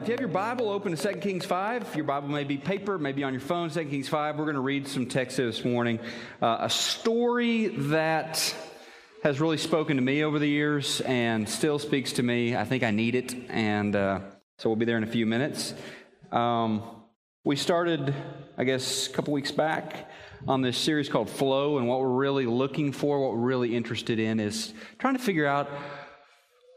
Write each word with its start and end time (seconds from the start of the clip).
If 0.00 0.08
you 0.08 0.12
have 0.12 0.20
your 0.20 0.30
Bible, 0.30 0.70
open 0.70 0.96
to 0.96 1.12
2 1.12 1.20
Kings 1.20 1.44
5. 1.44 1.94
Your 1.94 2.06
Bible 2.06 2.28
may 2.28 2.44
be 2.44 2.56
paper, 2.56 2.98
maybe 2.98 3.22
on 3.22 3.34
your 3.34 3.42
phone, 3.42 3.68
2 3.68 3.84
Kings 3.84 4.08
5. 4.08 4.38
We're 4.38 4.46
going 4.46 4.54
to 4.54 4.62
read 4.62 4.88
some 4.88 5.04
text 5.04 5.36
this 5.36 5.62
morning. 5.62 6.00
Uh, 6.40 6.56
a 6.60 6.70
story 6.70 7.66
that 7.66 8.54
has 9.22 9.42
really 9.42 9.58
spoken 9.58 9.98
to 9.98 10.02
me 10.02 10.24
over 10.24 10.38
the 10.38 10.48
years 10.48 11.02
and 11.02 11.46
still 11.46 11.78
speaks 11.78 12.14
to 12.14 12.22
me. 12.22 12.56
I 12.56 12.64
think 12.64 12.82
I 12.82 12.92
need 12.92 13.14
it, 13.14 13.34
and 13.50 13.94
uh, 13.94 14.20
so 14.56 14.70
we'll 14.70 14.76
be 14.76 14.86
there 14.86 14.96
in 14.96 15.04
a 15.04 15.06
few 15.06 15.26
minutes. 15.26 15.74
Um, 16.32 16.82
we 17.44 17.56
started, 17.56 18.14
I 18.56 18.64
guess, 18.64 19.06
a 19.06 19.10
couple 19.10 19.34
weeks 19.34 19.52
back 19.52 20.08
on 20.48 20.62
this 20.62 20.78
series 20.78 21.10
called 21.10 21.28
Flow, 21.28 21.76
and 21.76 21.86
what 21.86 22.00
we're 22.00 22.08
really 22.08 22.46
looking 22.46 22.92
for, 22.92 23.20
what 23.20 23.32
we're 23.32 23.46
really 23.46 23.76
interested 23.76 24.18
in, 24.18 24.40
is 24.40 24.72
trying 24.98 25.14
to 25.18 25.22
figure 25.22 25.46
out 25.46 25.68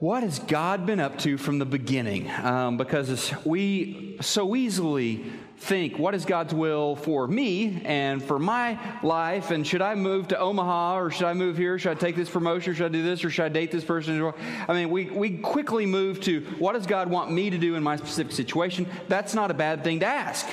what 0.03 0.21
has 0.21 0.37
God 0.37 0.85
been 0.85 0.99
up 0.99 1.17
to 1.19 1.37
from 1.37 1.59
the 1.59 1.65
beginning? 1.65 2.29
Um, 2.29 2.75
because 2.75 3.33
we 3.45 4.17
so 4.19 4.53
easily 4.53 5.23
think, 5.59 5.97
what 5.97 6.13
is 6.13 6.25
God's 6.25 6.53
will 6.53 6.97
for 6.97 7.25
me 7.25 7.81
and 7.85 8.21
for 8.21 8.37
my 8.37 8.77
life? 9.01 9.51
And 9.51 9.65
should 9.65 9.81
I 9.81 9.95
move 9.95 10.27
to 10.27 10.37
Omaha 10.37 10.99
or 10.99 11.09
should 11.09 11.25
I 11.25 11.33
move 11.33 11.55
here? 11.55 11.79
Should 11.79 11.93
I 11.93 11.95
take 11.95 12.17
this 12.17 12.29
promotion? 12.29 12.73
Should 12.73 12.87
I 12.87 12.89
do 12.89 13.01
this 13.01 13.23
or 13.23 13.29
should 13.29 13.45
I 13.45 13.47
date 13.47 13.71
this 13.71 13.85
person? 13.85 14.33
I 14.67 14.73
mean, 14.73 14.89
we, 14.89 15.05
we 15.05 15.37
quickly 15.37 15.85
move 15.85 16.19
to 16.23 16.41
what 16.59 16.73
does 16.73 16.85
God 16.85 17.09
want 17.09 17.31
me 17.31 17.49
to 17.49 17.57
do 17.57 17.75
in 17.75 17.81
my 17.81 17.95
specific 17.95 18.33
situation? 18.33 18.87
That's 19.07 19.33
not 19.33 19.51
a 19.51 19.53
bad 19.53 19.85
thing 19.85 20.01
to 20.01 20.05
ask. 20.05 20.45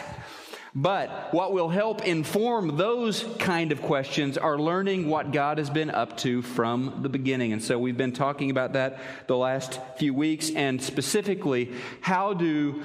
But 0.74 1.32
what 1.32 1.52
will 1.52 1.68
help 1.68 2.04
inform 2.06 2.76
those 2.76 3.24
kind 3.38 3.72
of 3.72 3.82
questions 3.82 4.38
are 4.38 4.58
learning 4.58 5.08
what 5.08 5.32
God 5.32 5.58
has 5.58 5.68
been 5.68 5.90
up 5.90 6.16
to 6.18 6.42
from 6.42 7.00
the 7.02 7.08
beginning. 7.08 7.52
And 7.52 7.62
so 7.62 7.78
we've 7.78 7.96
been 7.96 8.12
talking 8.12 8.50
about 8.50 8.74
that 8.74 9.00
the 9.26 9.36
last 9.36 9.80
few 9.96 10.14
weeks 10.14 10.50
and 10.50 10.82
specifically 10.82 11.72
how 12.00 12.34
do 12.34 12.84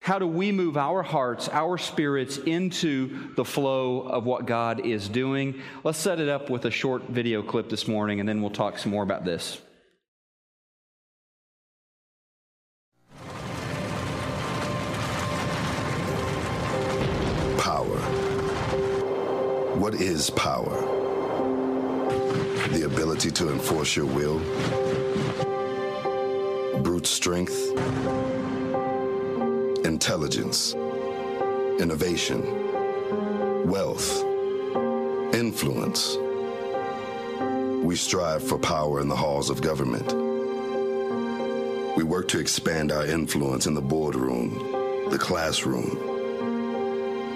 how 0.00 0.20
do 0.20 0.26
we 0.28 0.52
move 0.52 0.76
our 0.76 1.02
hearts, 1.02 1.48
our 1.48 1.76
spirits 1.78 2.38
into 2.38 3.34
the 3.34 3.44
flow 3.44 4.02
of 4.02 4.24
what 4.24 4.46
God 4.46 4.86
is 4.86 5.08
doing? 5.08 5.60
Let's 5.82 5.98
set 5.98 6.20
it 6.20 6.28
up 6.28 6.48
with 6.48 6.64
a 6.64 6.70
short 6.70 7.08
video 7.08 7.42
clip 7.42 7.68
this 7.68 7.88
morning 7.88 8.20
and 8.20 8.28
then 8.28 8.40
we'll 8.40 8.52
talk 8.52 8.78
some 8.78 8.92
more 8.92 9.02
about 9.02 9.24
this. 9.24 9.60
What 19.86 19.94
is 19.94 20.30
power? 20.30 20.80
The 22.70 22.84
ability 22.86 23.30
to 23.32 23.50
enforce 23.50 23.94
your 23.94 24.06
will? 24.06 24.38
Brute 26.80 27.06
strength? 27.06 27.70
Intelligence? 29.84 30.74
Innovation? 31.78 32.42
Wealth? 33.68 34.24
Influence? 35.34 36.16
We 37.84 37.96
strive 37.96 38.42
for 38.42 38.58
power 38.58 39.00
in 39.00 39.08
the 39.08 39.16
halls 39.16 39.50
of 39.50 39.60
government. 39.60 40.12
We 41.96 42.02
work 42.02 42.28
to 42.28 42.38
expand 42.40 42.90
our 42.90 43.06
influence 43.06 43.66
in 43.66 43.74
the 43.74 43.82
boardroom, 43.82 45.08
the 45.10 45.18
classroom. 45.18 46.15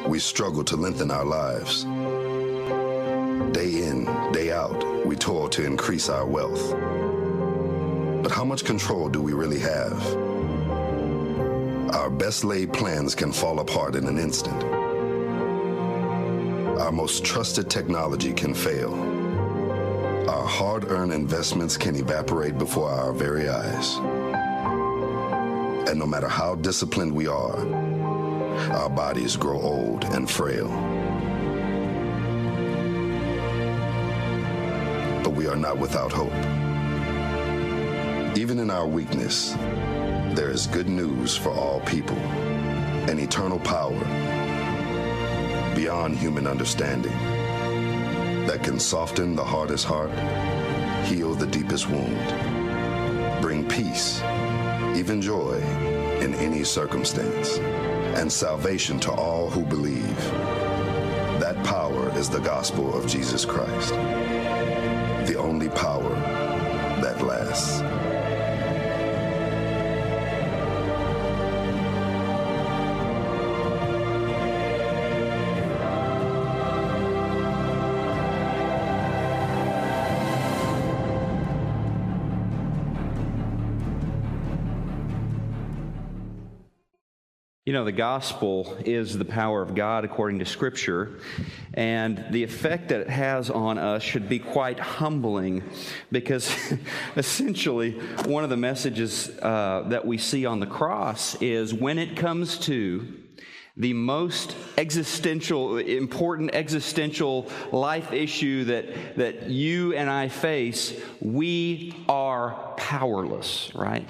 We 0.06 0.18
struggle 0.18 0.64
to 0.64 0.76
lengthen 0.76 1.10
our 1.10 1.24
lives. 1.24 1.84
Day 3.52 3.84
in, 3.84 4.04
day 4.32 4.50
out, 4.50 5.06
we 5.06 5.14
toil 5.14 5.48
to 5.50 5.64
increase 5.64 6.08
our 6.08 6.26
wealth. 6.26 6.70
But 8.22 8.32
how 8.32 8.44
much 8.44 8.64
control 8.64 9.08
do 9.08 9.20
we 9.20 9.34
really 9.34 9.58
have? 9.58 10.06
Our 11.94 12.08
best 12.08 12.44
laid 12.44 12.72
plans 12.72 13.14
can 13.14 13.30
fall 13.30 13.60
apart 13.60 13.94
in 13.94 14.06
an 14.06 14.18
instant. 14.18 14.62
Our 16.80 16.92
most 16.92 17.24
trusted 17.24 17.68
technology 17.68 18.32
can 18.32 18.54
fail. 18.54 18.94
Our 20.28 20.46
hard 20.46 20.90
earned 20.90 21.12
investments 21.12 21.76
can 21.76 21.94
evaporate 21.94 22.56
before 22.56 22.88
our 22.90 23.12
very 23.12 23.48
eyes. 23.48 23.96
And 25.88 25.98
no 25.98 26.06
matter 26.06 26.28
how 26.28 26.54
disciplined 26.54 27.12
we 27.12 27.26
are, 27.26 27.89
our 28.68 28.90
bodies 28.90 29.36
grow 29.36 29.60
old 29.60 30.04
and 30.04 30.30
frail. 30.30 30.68
But 35.22 35.30
we 35.30 35.46
are 35.46 35.56
not 35.56 35.78
without 35.78 36.12
hope. 36.12 36.32
Even 38.36 38.58
in 38.58 38.70
our 38.70 38.86
weakness, 38.86 39.54
there 40.34 40.50
is 40.50 40.66
good 40.66 40.88
news 40.88 41.36
for 41.36 41.50
all 41.50 41.80
people, 41.80 42.16
an 43.08 43.18
eternal 43.18 43.58
power 43.58 43.98
beyond 45.74 46.16
human 46.16 46.46
understanding 46.46 47.16
that 48.46 48.62
can 48.62 48.78
soften 48.78 49.34
the 49.34 49.44
hardest 49.44 49.84
heart, 49.84 50.10
heal 51.06 51.34
the 51.34 51.46
deepest 51.46 51.88
wound, 51.88 53.40
bring 53.40 53.66
peace, 53.68 54.20
even 54.94 55.22
joy 55.22 55.54
in 56.20 56.34
any 56.34 56.64
circumstance, 56.64 57.58
and 58.16 58.32
salvation 58.32 58.98
to 59.00 59.12
all 59.12 59.50
who 59.50 59.64
believe. 59.64 60.16
That 61.40 61.62
power 61.64 62.16
is 62.16 62.28
the 62.28 62.40
gospel 62.40 62.96
of 62.96 63.06
Jesus 63.06 63.44
Christ 63.44 63.94
the 65.30 65.38
only 65.38 65.68
power 65.68 66.14
that 67.00 67.22
lasts. 67.22 67.82
You 87.70 87.74
know, 87.74 87.84
the 87.84 87.92
gospel 87.92 88.76
is 88.84 89.16
the 89.16 89.24
power 89.24 89.62
of 89.62 89.76
God 89.76 90.04
according 90.04 90.40
to 90.40 90.44
Scripture, 90.44 91.20
and 91.72 92.26
the 92.30 92.42
effect 92.42 92.88
that 92.88 93.02
it 93.02 93.08
has 93.08 93.48
on 93.48 93.78
us 93.78 94.02
should 94.02 94.28
be 94.28 94.40
quite 94.40 94.80
humbling 94.80 95.62
because 96.10 96.52
essentially 97.16 97.92
one 98.24 98.42
of 98.42 98.50
the 98.50 98.56
messages 98.56 99.30
uh, 99.38 99.84
that 99.86 100.04
we 100.04 100.18
see 100.18 100.46
on 100.46 100.58
the 100.58 100.66
cross 100.66 101.40
is 101.40 101.72
when 101.72 102.00
it 102.00 102.16
comes 102.16 102.58
to 102.58 103.06
the 103.76 103.92
most 103.92 104.56
existential, 104.76 105.76
important 105.78 106.52
existential 106.52 107.48
life 107.70 108.12
issue 108.12 108.64
that, 108.64 109.14
that 109.14 109.48
you 109.48 109.94
and 109.94 110.10
I 110.10 110.26
face, 110.26 111.00
we 111.20 111.94
are 112.08 112.74
powerless, 112.76 113.72
right? 113.76 114.08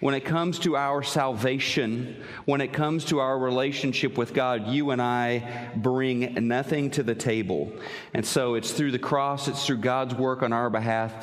When 0.00 0.14
it 0.14 0.24
comes 0.24 0.58
to 0.60 0.76
our 0.76 1.02
salvation, 1.02 2.22
when 2.44 2.60
it 2.60 2.72
comes 2.72 3.04
to 3.06 3.18
our 3.18 3.38
relationship 3.38 4.16
with 4.16 4.34
God, 4.34 4.68
you 4.68 4.90
and 4.90 5.00
I 5.00 5.70
bring 5.76 6.48
nothing 6.48 6.90
to 6.92 7.02
the 7.02 7.14
table. 7.14 7.72
And 8.14 8.24
so 8.24 8.54
it's 8.54 8.72
through 8.72 8.92
the 8.92 8.98
cross, 8.98 9.48
it's 9.48 9.66
through 9.66 9.78
God's 9.78 10.14
work 10.14 10.42
on 10.42 10.52
our 10.52 10.70
behalf, 10.70 11.22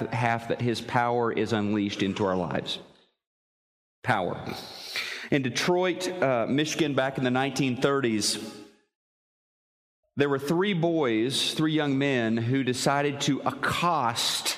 that 0.49 0.61
His 0.61 0.81
power 0.81 1.31
is 1.31 1.53
unleashed 1.53 2.03
into 2.03 2.25
our 2.25 2.35
lives. 2.35 2.79
Power. 4.03 4.39
In 5.31 5.41
Detroit, 5.41 6.07
uh, 6.21 6.45
Michigan, 6.47 6.93
back 6.93 7.17
in 7.17 7.23
the 7.23 7.29
1930s, 7.29 8.55
there 10.15 10.29
were 10.29 10.39
three 10.39 10.73
boys, 10.73 11.53
three 11.53 11.73
young 11.73 11.97
men, 11.97 12.37
who 12.37 12.63
decided 12.63 13.21
to 13.21 13.39
accost 13.41 14.56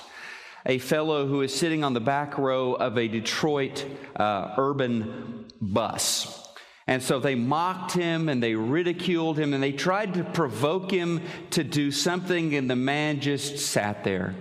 a 0.70 0.78
fellow 0.78 1.26
who 1.26 1.42
is 1.42 1.54
sitting 1.54 1.84
on 1.84 1.94
the 1.96 2.00
back 2.00 2.38
row 2.38 2.74
of 2.74 2.96
a 2.96 3.08
Detroit 3.08 3.84
uh, 4.16 4.54
urban 4.56 5.48
bus. 5.60 6.48
And 6.86 7.02
so 7.02 7.20
they 7.20 7.34
mocked 7.34 7.94
him 7.94 8.30
and 8.30 8.42
they 8.42 8.54
ridiculed 8.54 9.40
him 9.40 9.56
and 9.56 9.64
they 9.64 9.72
tried 9.72 10.14
to 10.14 10.24
provoke 10.24 10.92
him 10.92 11.22
to 11.52 11.64
do 11.64 11.92
something, 11.92 12.54
and 12.56 12.70
the 12.70 12.76
man 12.76 13.20
just 13.20 13.58
sat 13.58 14.04
there 14.04 14.36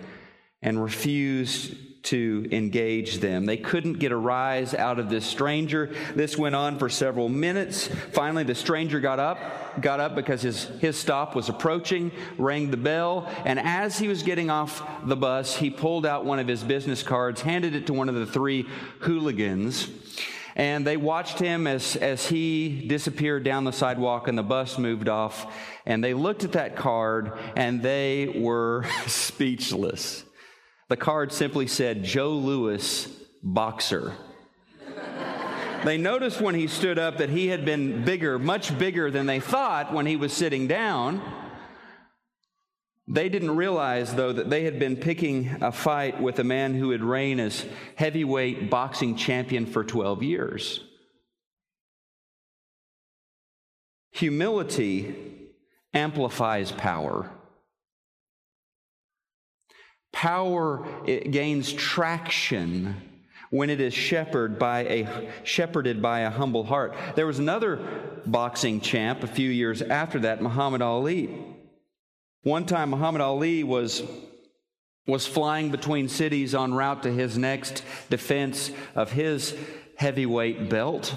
and 0.61 0.82
refused 0.82 1.75
to 2.08 2.49
engage 2.50 3.19
them. 3.19 3.44
They 3.44 3.58
couldn't 3.58 3.94
get 3.94 4.12
a 4.12 4.16
rise 4.16 4.72
out 4.72 4.99
of 4.99 5.10
this 5.10 5.26
stranger. 5.26 5.94
This 6.14 6.38
went 6.38 6.55
on 6.55 6.78
for 6.78 6.88
several 6.88 7.28
minutes. 7.28 7.88
Finally, 8.12 8.44
the 8.44 8.55
stranger 8.55 8.99
got 8.99 9.19
up, 9.19 9.38
got 9.82 10.00
up 10.00 10.14
because 10.14 10.40
his, 10.40 10.64
his 10.81 10.96
stop 10.96 11.34
was 11.34 11.50
approaching, 11.50 12.10
rang 12.38 12.70
the 12.70 12.78
bell, 12.78 13.31
and 13.44 13.58
as 13.58 13.99
he 13.99 14.08
was 14.08 14.22
getting 14.22 14.49
off 14.49 14.82
the 15.06 15.16
bus, 15.16 15.56
he 15.56 15.69
pulled 15.69 16.06
out 16.06 16.25
one 16.25 16.38
of 16.38 16.49
his 16.49 16.64
business 16.64 17.02
cards, 17.02 17.43
handed 17.43 17.75
it 17.75 17.87
to 17.88 17.93
one 17.93 18.08
of 18.08 18.14
the 18.14 18.26
three 18.26 18.66
hooligans. 19.00 19.90
And 20.56 20.87
they 20.87 20.96
watched 20.96 21.38
him 21.38 21.66
as, 21.66 21.94
as 21.94 22.26
he 22.26 22.87
disappeared 22.88 23.44
down 23.44 23.64
the 23.64 23.72
sidewalk 23.72 24.28
and 24.28 24.37
the 24.37 24.43
bus 24.43 24.78
moved 24.78 25.08
off. 25.08 25.54
And 25.84 26.02
they 26.02 26.14
looked 26.14 26.43
at 26.43 26.52
that 26.52 26.75
card 26.75 27.38
and 27.54 27.82
they 27.82 28.40
were 28.40 28.87
speechless. 29.06 30.25
The 30.88 30.96
card 30.96 31.32
simply 31.32 31.67
said, 31.67 32.02
Joe 32.02 32.31
Louis, 32.31 33.08
boxer. 33.43 34.14
they 35.85 35.99
noticed 35.99 36.40
when 36.40 36.55
he 36.55 36.67
stood 36.67 36.99
up 36.99 37.19
that 37.19 37.29
he 37.29 37.49
had 37.49 37.64
been 37.64 38.05
bigger, 38.05 38.38
much 38.38 38.76
bigger 38.79 39.11
than 39.11 39.26
they 39.26 39.40
thought 39.40 39.93
when 39.93 40.06
he 40.06 40.17
was 40.17 40.32
sitting 40.32 40.67
down. 40.67 41.20
They 43.06 43.29
didn't 43.29 43.56
realize, 43.56 44.14
though, 44.14 44.32
that 44.32 44.50
they 44.50 44.64
had 44.64 44.79
been 44.79 44.96
picking 44.96 45.62
a 45.62 45.73
fight 45.73 46.20
with 46.20 46.38
a 46.38 46.44
man 46.44 46.75
who 46.75 46.90
had 46.90 47.02
reigned 47.02 47.40
as 47.40 47.64
heavyweight 47.96 48.70
boxing 48.70 49.17
champion 49.17 49.67
for 49.67 49.85
12 49.85 50.23
years. 50.23 50.81
Humility 54.12 55.14
amplifies 55.94 56.73
power. 56.73 57.31
Power 60.12 60.87
gains 61.06 61.72
traction 61.72 62.96
when 63.50 63.70
it 63.70 63.81
is 63.81 63.94
shepherded 63.94 64.58
by 64.58 64.81
a 64.81 65.31
shepherded 65.44 66.02
by 66.02 66.20
a 66.20 66.31
humble 66.31 66.64
heart. 66.64 66.94
There 67.14 67.26
was 67.26 67.38
another 67.38 67.78
boxing 68.26 68.81
champ 68.81 69.22
a 69.22 69.26
few 69.26 69.50
years 69.50 69.81
after 69.81 70.20
that, 70.20 70.43
Muhammad 70.43 70.82
Ali. 70.82 71.28
One 72.43 72.66
time 72.66 72.90
Muhammad 72.90 73.20
Ali 73.20 73.64
was 73.64 74.02
was 75.06 75.26
flying 75.26 75.70
between 75.70 76.08
cities 76.08 76.54
en 76.54 76.75
route 76.75 77.02
to 77.02 77.11
his 77.11 77.38
next 77.38 77.82
defense 78.11 78.70
of 78.94 79.11
his 79.11 79.56
heavyweight 79.96 80.69
belt. 80.69 81.16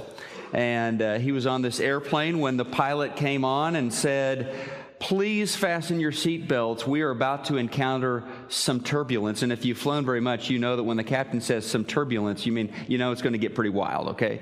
And 0.54 1.02
uh, 1.02 1.20
he 1.20 1.34
was 1.34 1.46
on 1.46 1.62
this 1.62 1.80
airplane 1.80 2.40
when 2.40 2.56
the 2.58 2.66
pilot 2.66 3.18
came 3.18 3.44
on 3.44 3.76
and 3.76 3.94
said, 3.94 4.56
Please 5.00 5.56
fasten 5.56 6.00
your 6.00 6.12
seatbelts. 6.12 6.86
We 6.86 7.02
are 7.02 7.10
about 7.10 7.46
to 7.46 7.58
encounter 7.58 8.24
some 8.52 8.82
turbulence. 8.82 9.42
And 9.42 9.52
if 9.52 9.66
you've 9.66 9.78
flown 9.78 10.06
very 10.06 10.22
much, 10.22 10.50
you 10.50 10.60
know 10.60 10.76
that 10.76 10.84
when 10.84 10.98
the 10.98 11.04
captain 11.04 11.42
says 11.42 11.66
some 11.66 11.86
turbulence, 11.86 12.46
you 12.46 12.52
mean, 12.52 12.74
you 12.88 12.98
know, 12.98 13.12
it's 13.12 13.22
going 13.22 13.34
to 13.34 13.40
get 13.40 13.56
pretty 13.56 13.70
wild, 13.70 14.10
okay? 14.10 14.42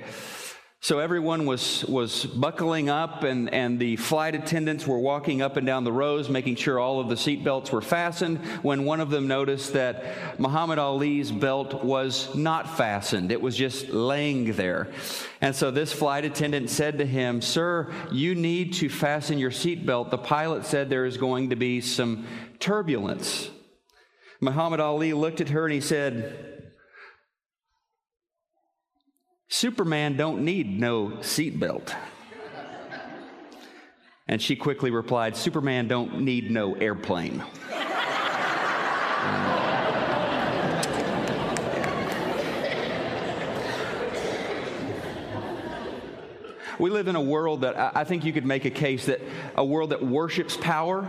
So 0.82 1.00
everyone 1.00 1.46
was, 1.46 1.84
was 1.86 2.26
buckling 2.26 2.90
up, 2.90 3.24
and, 3.24 3.54
and 3.54 3.78
the 3.78 3.98
flight 3.98 4.34
attendants 4.34 4.88
were 4.88 4.98
walking 4.98 5.42
up 5.42 5.58
and 5.58 5.68
down 5.68 5.84
the 5.84 5.92
rows, 5.92 6.30
making 6.30 6.56
sure 6.56 6.80
all 6.80 7.02
of 7.02 7.10
the 7.10 7.16
seatbelts 7.16 7.70
were 7.70 7.82
fastened, 7.82 8.38
when 8.64 8.86
one 8.86 9.02
of 9.02 9.10
them 9.10 9.28
noticed 9.28 9.74
that 9.74 10.40
Muhammad 10.40 10.80
Ali's 10.80 11.34
belt 11.34 11.84
was 11.84 12.34
not 12.34 12.78
fastened. 12.78 13.30
It 13.30 13.42
was 13.42 13.58
just 13.58 13.90
laying 13.90 14.54
there. 14.54 14.88
And 15.42 15.54
so 15.54 15.70
this 15.70 15.92
flight 15.92 16.24
attendant 16.24 16.70
said 16.70 17.00
to 17.00 17.06
him, 17.06 17.42
Sir, 17.42 17.94
you 18.10 18.34
need 18.34 18.76
to 18.76 18.88
fasten 18.88 19.38
your 19.38 19.52
seatbelt. 19.52 20.12
The 20.12 20.18
pilot 20.18 20.66
said 20.66 20.90
there 20.90 21.06
is 21.06 21.18
going 21.18 21.50
to 21.50 21.58
be 21.58 21.82
some 21.82 22.26
turbulence. 22.60 23.50
Muhammad 24.42 24.80
Ali 24.80 25.14
looked 25.14 25.42
at 25.42 25.50
her 25.50 25.66
and 25.66 25.74
he 25.74 25.82
said, 25.82 26.72
Superman 29.50 30.16
don't 30.16 30.44
need 30.44 30.80
no 30.80 31.10
seatbelt. 31.20 31.94
And 34.28 34.42
she 34.42 34.56
quickly 34.56 34.92
replied, 34.92 35.36
Superman 35.36 35.88
don't 35.88 36.22
need 36.22 36.52
no 36.52 36.76
airplane. 36.76 37.44
we 46.80 46.90
live 46.90 47.08
in 47.08 47.16
a 47.16 47.22
world 47.22 47.62
that 47.62 47.76
I 47.96 48.06
think 48.06 48.24
you 48.24 48.32
could 48.32 48.46
make 48.46 48.66
a 48.66 48.70
case 48.70 49.08
that 49.08 49.20
a 49.56 49.66
world 49.66 49.90
that 49.90 50.02
worships 50.02 50.56
power, 50.56 51.06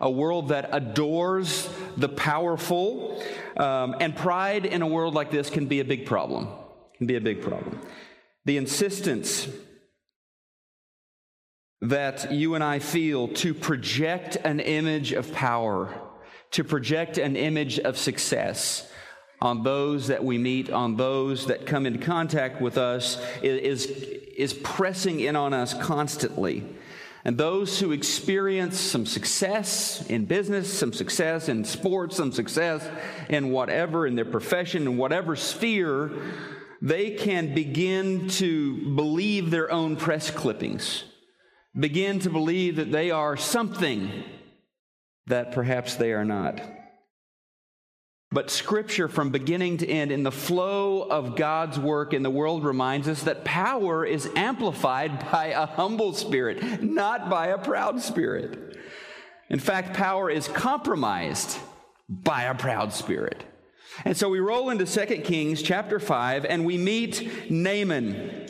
a 0.00 0.10
world 0.10 0.48
that 0.48 0.70
adores 0.72 1.68
the 1.96 2.08
powerful, 2.08 3.22
um, 3.56 3.96
and 4.00 4.16
pride 4.16 4.64
in 4.64 4.82
a 4.82 4.86
world 4.86 5.14
like 5.14 5.30
this 5.30 5.50
can 5.50 5.66
be 5.66 5.80
a 5.80 5.84
big 5.84 6.06
problem 6.06 6.48
can 7.00 7.06
be 7.06 7.16
a 7.16 7.20
big 7.20 7.40
problem. 7.40 7.80
The 8.44 8.58
insistence 8.58 9.48
that 11.80 12.30
you 12.30 12.54
and 12.54 12.62
I 12.62 12.78
feel 12.78 13.28
to 13.28 13.54
project 13.54 14.36
an 14.44 14.60
image 14.60 15.12
of 15.12 15.32
power, 15.32 15.94
to 16.50 16.62
project 16.62 17.16
an 17.16 17.36
image 17.36 17.78
of 17.78 17.96
success 17.96 18.86
on 19.40 19.62
those 19.62 20.08
that 20.08 20.22
we 20.22 20.36
meet, 20.36 20.70
on 20.70 20.96
those 20.96 21.46
that 21.46 21.64
come 21.64 21.86
into 21.86 21.98
contact 21.98 22.60
with 22.60 22.76
us, 22.76 23.18
is, 23.42 23.86
is 23.86 24.52
pressing 24.52 25.20
in 25.20 25.36
on 25.36 25.54
us 25.54 25.72
constantly. 25.72 26.66
And 27.24 27.36
those 27.36 27.78
who 27.78 27.92
experience 27.92 28.80
some 28.80 29.04
success 29.04 30.04
in 30.08 30.24
business, 30.24 30.72
some 30.72 30.92
success 30.92 31.48
in 31.48 31.64
sports, 31.64 32.16
some 32.16 32.32
success 32.32 32.88
in 33.28 33.50
whatever, 33.50 34.06
in 34.06 34.14
their 34.14 34.24
profession, 34.24 34.82
in 34.84 34.96
whatever 34.96 35.36
sphere, 35.36 36.12
they 36.80 37.10
can 37.10 37.54
begin 37.54 38.28
to 38.28 38.94
believe 38.94 39.50
their 39.50 39.70
own 39.70 39.96
press 39.96 40.30
clippings, 40.30 41.04
begin 41.78 42.20
to 42.20 42.30
believe 42.30 42.76
that 42.76 42.90
they 42.90 43.10
are 43.10 43.36
something 43.36 44.24
that 45.26 45.52
perhaps 45.52 45.96
they 45.96 46.12
are 46.12 46.24
not. 46.24 46.58
But 48.32 48.48
Scripture, 48.48 49.08
from 49.08 49.30
beginning 49.30 49.78
to 49.78 49.88
end, 49.88 50.12
in 50.12 50.22
the 50.22 50.30
flow 50.30 51.02
of 51.02 51.34
God's 51.34 51.80
work 51.80 52.14
in 52.14 52.22
the 52.22 52.30
world, 52.30 52.64
reminds 52.64 53.08
us 53.08 53.24
that 53.24 53.44
power 53.44 54.04
is 54.04 54.30
amplified 54.36 55.18
by 55.32 55.46
a 55.46 55.66
humble 55.66 56.12
spirit, 56.12 56.82
not 56.82 57.28
by 57.28 57.48
a 57.48 57.58
proud 57.58 58.00
spirit. 58.00 58.78
In 59.48 59.58
fact, 59.58 59.94
power 59.94 60.30
is 60.30 60.46
compromised 60.46 61.58
by 62.08 62.44
a 62.44 62.54
proud 62.54 62.92
spirit. 62.92 63.42
And 64.04 64.16
so 64.16 64.28
we 64.28 64.38
roll 64.38 64.70
into 64.70 64.86
2 64.86 65.22
Kings 65.22 65.60
chapter 65.60 65.98
5 65.98 66.44
and 66.44 66.64
we 66.64 66.78
meet 66.78 67.50
Naaman. 67.50 68.49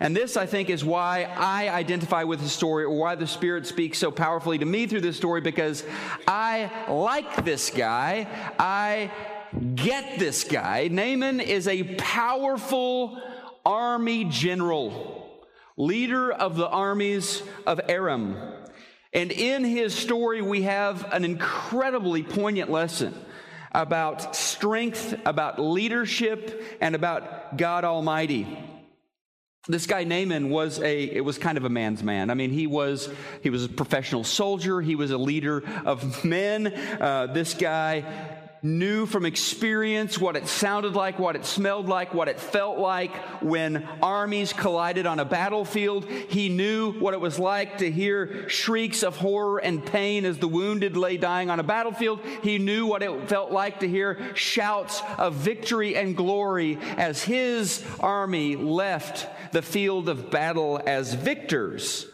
And 0.00 0.14
this, 0.14 0.36
I 0.36 0.46
think, 0.46 0.70
is 0.70 0.84
why 0.84 1.24
I 1.24 1.68
identify 1.70 2.22
with 2.24 2.40
the 2.40 2.48
story 2.48 2.84
or 2.84 2.96
why 2.96 3.16
the 3.16 3.26
Spirit 3.26 3.66
speaks 3.66 3.98
so 3.98 4.10
powerfully 4.10 4.58
to 4.58 4.64
me 4.64 4.86
through 4.86 5.00
this 5.00 5.16
story 5.16 5.40
because 5.40 5.84
I 6.26 6.70
like 6.88 7.44
this 7.44 7.70
guy. 7.70 8.28
I 8.58 9.10
get 9.74 10.18
this 10.18 10.44
guy. 10.44 10.88
Naaman 10.88 11.40
is 11.40 11.66
a 11.66 11.82
powerful 11.96 13.20
army 13.66 14.24
general, 14.24 15.44
leader 15.76 16.30
of 16.30 16.56
the 16.56 16.68
armies 16.68 17.42
of 17.66 17.80
Aram. 17.88 18.36
And 19.12 19.32
in 19.32 19.64
his 19.64 19.94
story, 19.94 20.42
we 20.42 20.62
have 20.62 21.12
an 21.12 21.24
incredibly 21.24 22.22
poignant 22.22 22.70
lesson 22.70 23.14
about 23.72 24.36
strength, 24.36 25.18
about 25.24 25.58
leadership, 25.58 26.78
and 26.80 26.94
about 26.94 27.56
God 27.56 27.84
Almighty. 27.84 28.67
This 29.68 29.86
guy 29.86 30.04
Naaman 30.04 30.48
was 30.48 30.80
a 30.80 31.02
it 31.04 31.24
was 31.24 31.36
kind 31.36 31.58
of 31.58 31.64
a 31.64 31.68
man's 31.68 32.02
man. 32.02 32.30
I 32.30 32.34
mean, 32.34 32.50
he 32.50 32.66
was 32.66 33.10
he 33.42 33.50
was 33.50 33.66
a 33.66 33.68
professional 33.68 34.24
soldier. 34.24 34.80
He 34.80 34.94
was 34.94 35.10
a 35.10 35.18
leader 35.18 35.62
of 35.84 36.24
men. 36.24 36.68
Uh, 36.68 37.26
this 37.26 37.52
guy 37.52 38.04
knew 38.62 39.06
from 39.06 39.24
experience 39.24 40.18
what 40.18 40.36
it 40.36 40.46
sounded 40.48 40.94
like, 40.94 41.18
what 41.18 41.36
it 41.36 41.44
smelled 41.44 41.88
like, 41.88 42.14
what 42.14 42.28
it 42.28 42.40
felt 42.40 42.78
like 42.78 43.14
when 43.42 43.86
armies 44.02 44.52
collided 44.52 45.06
on 45.06 45.20
a 45.20 45.24
battlefield. 45.24 46.04
He 46.06 46.48
knew 46.48 46.92
what 46.92 47.14
it 47.14 47.20
was 47.20 47.38
like 47.38 47.78
to 47.78 47.90
hear 47.90 48.48
shrieks 48.48 49.02
of 49.02 49.16
horror 49.16 49.58
and 49.58 49.84
pain 49.84 50.24
as 50.24 50.38
the 50.38 50.48
wounded 50.48 50.96
lay 50.96 51.16
dying 51.16 51.50
on 51.50 51.60
a 51.60 51.64
battlefield. 51.64 52.20
He 52.42 52.58
knew 52.58 52.86
what 52.86 53.02
it 53.02 53.28
felt 53.28 53.50
like 53.50 53.80
to 53.80 53.88
hear 53.88 54.34
shouts 54.34 55.02
of 55.16 55.34
victory 55.34 55.96
and 55.96 56.16
glory 56.16 56.78
as 56.96 57.22
his 57.22 57.84
army 58.00 58.56
left 58.56 59.26
the 59.52 59.62
field 59.62 60.08
of 60.08 60.30
battle 60.30 60.80
as 60.86 61.14
victors. 61.14 62.06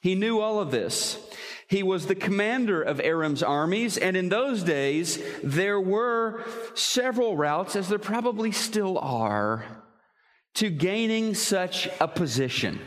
He 0.00 0.14
knew 0.14 0.40
all 0.40 0.60
of 0.60 0.70
this. 0.70 1.18
He 1.68 1.82
was 1.82 2.06
the 2.06 2.14
commander 2.14 2.82
of 2.82 2.98
Aram's 2.98 3.42
armies, 3.42 3.98
and 3.98 4.16
in 4.16 4.30
those 4.30 4.62
days, 4.62 5.22
there 5.44 5.78
were 5.78 6.42
several 6.74 7.36
routes, 7.36 7.76
as 7.76 7.90
there 7.90 7.98
probably 7.98 8.52
still 8.52 8.98
are, 8.98 9.66
to 10.54 10.70
gaining 10.70 11.34
such 11.34 11.86
a 12.00 12.08
position. 12.08 12.80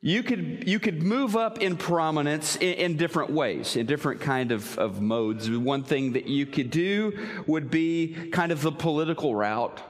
You 0.00 0.22
could, 0.22 0.68
you 0.68 0.78
could 0.78 1.02
move 1.02 1.34
up 1.34 1.60
in 1.60 1.76
prominence 1.76 2.54
in, 2.56 2.74
in 2.74 2.96
different 2.96 3.30
ways, 3.30 3.74
in 3.74 3.86
different 3.86 4.20
kind 4.20 4.52
of, 4.52 4.78
of 4.78 5.00
modes. 5.00 5.50
One 5.50 5.82
thing 5.82 6.12
that 6.12 6.28
you 6.28 6.46
could 6.46 6.70
do 6.70 7.26
would 7.48 7.72
be 7.72 8.30
kind 8.30 8.52
of 8.52 8.62
the 8.62 8.70
political 8.70 9.34
route 9.34 9.82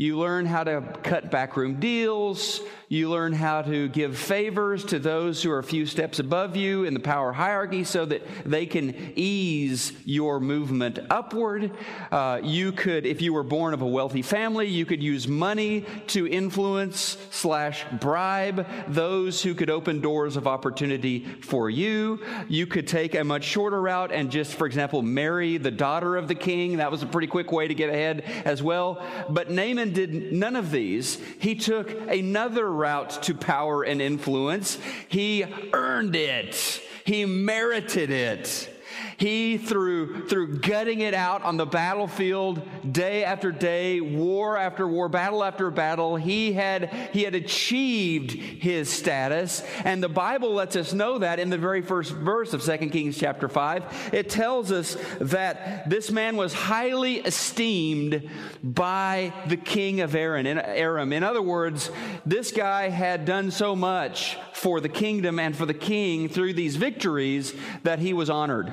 you 0.00 0.18
learn 0.18 0.46
how 0.46 0.64
to 0.64 0.80
cut 1.02 1.30
backroom 1.30 1.78
deals. 1.78 2.62
You 2.88 3.10
learn 3.10 3.34
how 3.34 3.60
to 3.62 3.86
give 3.88 4.16
favors 4.16 4.84
to 4.86 4.98
those 4.98 5.42
who 5.42 5.50
are 5.52 5.58
a 5.58 5.62
few 5.62 5.84
steps 5.84 6.18
above 6.18 6.56
you 6.56 6.84
in 6.84 6.94
the 6.94 7.00
power 7.00 7.32
hierarchy 7.32 7.84
so 7.84 8.06
that 8.06 8.22
they 8.46 8.64
can 8.64 9.12
ease 9.14 9.92
your 10.06 10.40
movement 10.40 10.98
upward. 11.10 11.70
Uh, 12.10 12.40
you 12.42 12.72
could, 12.72 13.04
if 13.04 13.20
you 13.20 13.34
were 13.34 13.44
born 13.44 13.74
of 13.74 13.82
a 13.82 13.86
wealthy 13.86 14.22
family, 14.22 14.66
you 14.66 14.86
could 14.86 15.02
use 15.02 15.28
money 15.28 15.84
to 16.08 16.26
influence 16.26 17.18
slash 17.30 17.84
bribe 18.00 18.66
those 18.88 19.42
who 19.42 19.54
could 19.54 19.70
open 19.70 20.00
doors 20.00 20.36
of 20.36 20.48
opportunity 20.48 21.26
for 21.42 21.68
you. 21.68 22.24
You 22.48 22.66
could 22.66 22.88
take 22.88 23.14
a 23.14 23.22
much 23.22 23.44
shorter 23.44 23.80
route 23.80 24.12
and 24.12 24.32
just, 24.32 24.54
for 24.54 24.66
example, 24.66 25.02
marry 25.02 25.58
the 25.58 25.70
daughter 25.70 26.16
of 26.16 26.26
the 26.26 26.34
king. 26.34 26.78
That 26.78 26.90
was 26.90 27.02
a 27.02 27.06
pretty 27.06 27.28
quick 27.28 27.52
way 27.52 27.68
to 27.68 27.74
get 27.74 27.90
ahead 27.90 28.22
as 28.44 28.62
well. 28.62 29.06
But 29.28 29.50
Naaman 29.50 29.89
Did 29.92 30.32
none 30.32 30.56
of 30.56 30.70
these. 30.70 31.18
He 31.38 31.54
took 31.54 31.90
another 32.08 32.70
route 32.70 33.22
to 33.24 33.34
power 33.34 33.82
and 33.82 34.00
influence. 34.00 34.78
He 35.08 35.44
earned 35.72 36.16
it. 36.16 36.80
He 37.04 37.24
merited 37.24 38.10
it. 38.10 38.79
He, 39.20 39.58
through, 39.58 40.28
through 40.28 40.60
gutting 40.60 41.00
it 41.00 41.12
out 41.12 41.42
on 41.42 41.58
the 41.58 41.66
battlefield 41.66 42.66
day 42.90 43.22
after 43.22 43.52
day, 43.52 44.00
war 44.00 44.56
after 44.56 44.88
war, 44.88 45.10
battle 45.10 45.44
after 45.44 45.70
battle, 45.70 46.16
he 46.16 46.54
had, 46.54 46.90
he 47.12 47.24
had 47.24 47.34
achieved 47.34 48.32
his 48.32 48.88
status. 48.88 49.62
And 49.84 50.02
the 50.02 50.08
Bible 50.08 50.54
lets 50.54 50.74
us 50.74 50.94
know 50.94 51.18
that 51.18 51.38
in 51.38 51.50
the 51.50 51.58
very 51.58 51.82
first 51.82 52.12
verse 52.12 52.54
of 52.54 52.62
2 52.62 52.88
Kings 52.88 53.18
chapter 53.18 53.46
5. 53.46 54.10
It 54.14 54.30
tells 54.30 54.72
us 54.72 54.96
that 55.20 55.90
this 55.90 56.10
man 56.10 56.38
was 56.38 56.54
highly 56.54 57.16
esteemed 57.16 58.26
by 58.64 59.34
the 59.48 59.58
king 59.58 60.00
of 60.00 60.14
Aaron, 60.14 60.46
in 60.46 60.56
Aram. 60.58 61.12
In 61.12 61.24
other 61.24 61.42
words, 61.42 61.90
this 62.24 62.52
guy 62.52 62.88
had 62.88 63.26
done 63.26 63.50
so 63.50 63.76
much 63.76 64.38
for 64.54 64.80
the 64.80 64.88
kingdom 64.88 65.38
and 65.38 65.54
for 65.54 65.66
the 65.66 65.74
king 65.74 66.30
through 66.30 66.54
these 66.54 66.76
victories 66.76 67.52
that 67.82 67.98
he 67.98 68.14
was 68.14 68.30
honored. 68.30 68.72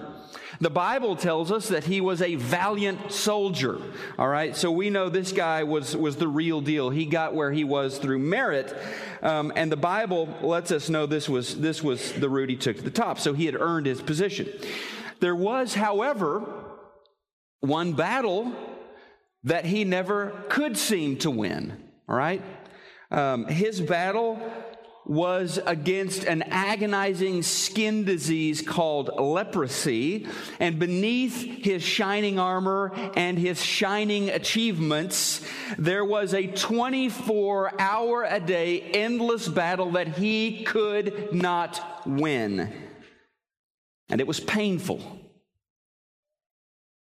The 0.59 0.69
Bible 0.69 1.15
tells 1.15 1.51
us 1.51 1.69
that 1.69 1.83
he 1.83 2.01
was 2.01 2.21
a 2.21 2.35
valiant 2.35 3.11
soldier. 3.11 3.79
All 4.17 4.27
right, 4.27 4.55
so 4.55 4.71
we 4.71 4.89
know 4.89 5.09
this 5.09 5.31
guy 5.31 5.63
was, 5.63 5.95
was 5.95 6.15
the 6.15 6.27
real 6.27 6.61
deal. 6.61 6.89
He 6.89 7.05
got 7.05 7.35
where 7.35 7.51
he 7.51 7.63
was 7.63 7.97
through 7.99 8.19
merit. 8.19 8.75
Um, 9.21 9.53
and 9.55 9.71
the 9.71 9.77
Bible 9.77 10.29
lets 10.41 10.71
us 10.71 10.89
know 10.89 11.05
this 11.05 11.29
was, 11.29 11.59
this 11.59 11.83
was 11.83 12.13
the 12.13 12.29
route 12.29 12.49
he 12.49 12.55
took 12.55 12.77
to 12.77 12.83
the 12.83 12.91
top. 12.91 13.19
So 13.19 13.33
he 13.33 13.45
had 13.45 13.55
earned 13.55 13.85
his 13.85 14.01
position. 14.01 14.47
There 15.19 15.35
was, 15.35 15.73
however, 15.73 16.43
one 17.59 17.93
battle 17.93 18.53
that 19.43 19.65
he 19.65 19.83
never 19.83 20.33
could 20.49 20.77
seem 20.77 21.17
to 21.17 21.31
win. 21.31 21.83
All 22.09 22.15
right? 22.15 22.41
Um, 23.11 23.45
his 23.45 23.79
battle 23.79 24.39
was 25.07 25.57
against 25.65 26.25
an 26.25 26.43
agonizing 26.43 27.41
skin 27.41 28.03
disease 28.03 28.61
called 28.61 29.09
leprosy. 29.17 30.27
And 30.59 30.77
beneath 30.77 31.63
his 31.63 31.81
shining 31.81 32.37
armor 32.37 32.91
and 33.15 33.39
his 33.39 33.63
shining 33.63 34.29
achievements, 34.29 35.47
there 35.77 36.03
was 36.03 36.33
a 36.33 36.47
24 36.47 37.79
hour 37.79 38.23
a 38.23 38.39
day 38.39 38.81
endless 38.81 39.47
battle 39.47 39.91
that 39.91 40.17
he 40.17 40.63
could 40.63 41.33
not 41.33 42.05
win. 42.05 42.73
And 44.09 44.19
it 44.19 44.27
was 44.27 44.39
painful. 44.39 45.01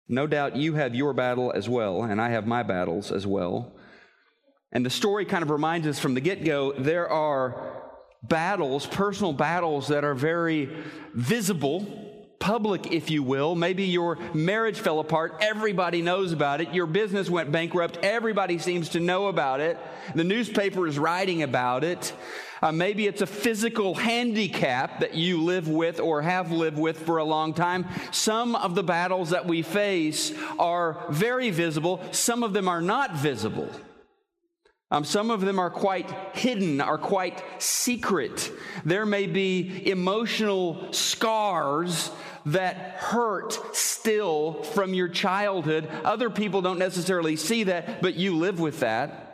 No 0.09 0.27
doubt 0.27 0.57
you 0.57 0.75
have 0.75 0.95
your 0.95 1.13
battle 1.13 1.51
as 1.53 1.69
well, 1.69 2.03
and 2.03 2.21
I 2.21 2.29
have 2.29 2.47
my 2.47 2.63
battles 2.63 3.11
as 3.11 3.27
well. 3.27 3.73
And 4.71 4.85
the 4.85 4.91
story 4.91 5.25
kind 5.25 5.43
of 5.43 5.51
reminds 5.51 5.87
us 5.87 5.99
from 5.99 6.15
the 6.15 6.21
get 6.21 6.45
go 6.45 6.73
there 6.73 7.09
are 7.09 7.76
battles, 8.29 8.87
personal 8.87 9.33
battles 9.33 9.89
that 9.89 10.05
are 10.05 10.15
very 10.15 10.69
visible, 11.13 12.07
public, 12.39 12.93
if 12.93 13.11
you 13.11 13.23
will. 13.23 13.55
Maybe 13.55 13.85
your 13.85 14.19
marriage 14.35 14.79
fell 14.79 15.01
apart. 15.01 15.37
Everybody 15.41 16.03
knows 16.03 16.33
about 16.33 16.61
it. 16.61 16.73
Your 16.75 16.87
business 16.87 17.29
went 17.29 17.51
bankrupt. 17.51 17.99
Everybody 18.03 18.59
seems 18.59 18.91
to 18.91 19.01
know 19.01 19.27
about 19.27 19.61
it. 19.61 19.79
The 20.15 20.25
newspaper 20.25 20.87
is 20.87 20.99
writing 20.99 21.43
about 21.43 21.85
it. 21.85 22.13
Uh, 22.63 22.73
maybe 22.73 23.07
it's 23.07 23.21
a 23.21 23.27
physical 23.27 23.95
handicap 23.95 25.01
that 25.01 25.15
you 25.15 25.43
live 25.43 25.69
with 25.69 26.01
or 26.01 26.23
have 26.23 26.53
lived 26.53 26.79
with 26.79 26.99
for 26.99 27.19
a 27.19 27.25
long 27.25 27.53
time. 27.53 27.87
Some 28.13 28.55
of 28.55 28.75
the 28.75 28.83
battles 28.83 29.31
that 29.31 29.47
we 29.47 29.63
face 29.63 30.33
are 30.59 31.05
very 31.11 31.51
visible. 31.51 32.01
Some 32.13 32.43
of 32.43 32.53
them 32.53 32.67
are 32.69 32.81
not 32.81 33.15
visible. 33.17 33.71
Um, 34.91 35.05
some 35.05 35.31
of 35.31 35.41
them 35.41 35.59
are 35.59 35.71
quite 35.71 36.09
hidden, 36.35 36.81
are 36.81 36.99
quite 36.99 37.43
secret. 37.61 38.53
There 38.85 39.05
may 39.05 39.27
be 39.27 39.91
emotional 39.91 40.93
scars 40.93 42.11
that 42.47 42.77
hurt 42.97 43.77
still 43.77 44.63
from 44.63 44.95
your 44.95 45.09
childhood. 45.09 45.89
Other 46.05 46.31
people 46.31 46.63
don't 46.63 46.79
necessarily 46.79 47.35
see 47.35 47.65
that, 47.65 48.01
but 48.01 48.15
you 48.15 48.37
live 48.37 48.61
with 48.61 48.81
that. 48.81 49.27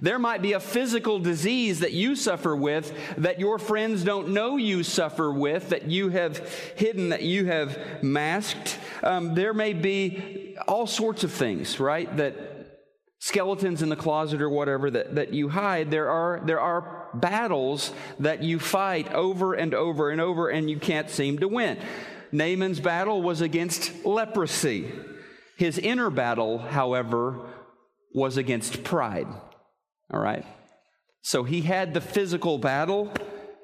There 0.00 0.18
might 0.18 0.40
be 0.40 0.54
a 0.54 0.60
physical 0.60 1.18
disease 1.18 1.80
that 1.80 1.92
you 1.92 2.16
suffer 2.16 2.56
with 2.56 2.94
that 3.18 3.38
your 3.38 3.58
friends 3.58 4.02
don't 4.02 4.28
know 4.28 4.56
you 4.56 4.82
suffer 4.82 5.30
with, 5.30 5.68
that 5.68 5.90
you 5.90 6.08
have 6.08 6.38
hidden, 6.76 7.10
that 7.10 7.22
you 7.22 7.44
have 7.44 8.02
masked. 8.02 8.78
Um, 9.02 9.34
there 9.34 9.52
may 9.52 9.74
be 9.74 10.56
all 10.66 10.86
sorts 10.86 11.24
of 11.24 11.32
things, 11.32 11.78
right, 11.78 12.16
that 12.16 12.51
skeletons 13.22 13.82
in 13.82 13.88
the 13.88 13.94
closet 13.94 14.42
or 14.42 14.50
whatever 14.50 14.90
that, 14.90 15.14
that 15.14 15.32
you 15.32 15.48
hide, 15.48 15.92
there 15.92 16.10
are, 16.10 16.42
there 16.44 16.58
are 16.58 17.06
battles 17.14 17.92
that 18.18 18.42
you 18.42 18.58
fight 18.58 19.12
over 19.12 19.54
and 19.54 19.74
over 19.74 20.10
and 20.10 20.20
over 20.20 20.48
and 20.48 20.68
you 20.68 20.76
can't 20.76 21.08
seem 21.08 21.38
to 21.38 21.46
win. 21.46 21.78
Naaman's 22.32 22.80
battle 22.80 23.22
was 23.22 23.40
against 23.40 24.04
leprosy. 24.04 24.90
His 25.56 25.78
inner 25.78 26.10
battle, 26.10 26.58
however, 26.58 27.38
was 28.12 28.38
against 28.38 28.82
pride. 28.82 29.28
All 30.12 30.20
right? 30.20 30.44
So 31.20 31.44
he 31.44 31.60
had 31.60 31.94
the 31.94 32.00
physical 32.00 32.58
battle, 32.58 33.12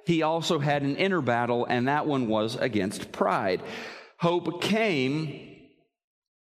he 0.07 0.23
also 0.23 0.61
had 0.61 0.83
an 0.83 0.95
inner 0.95 1.21
battle, 1.21 1.67
and 1.69 1.88
that 1.88 2.07
one 2.07 2.29
was 2.29 2.55
against 2.55 3.11
pride. 3.11 3.61
Hope 4.19 4.62
came 4.62 5.67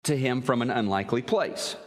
to 0.04 0.18
him 0.18 0.42
from 0.42 0.62
an 0.62 0.70
unlikely 0.70 1.22
place 1.22 1.78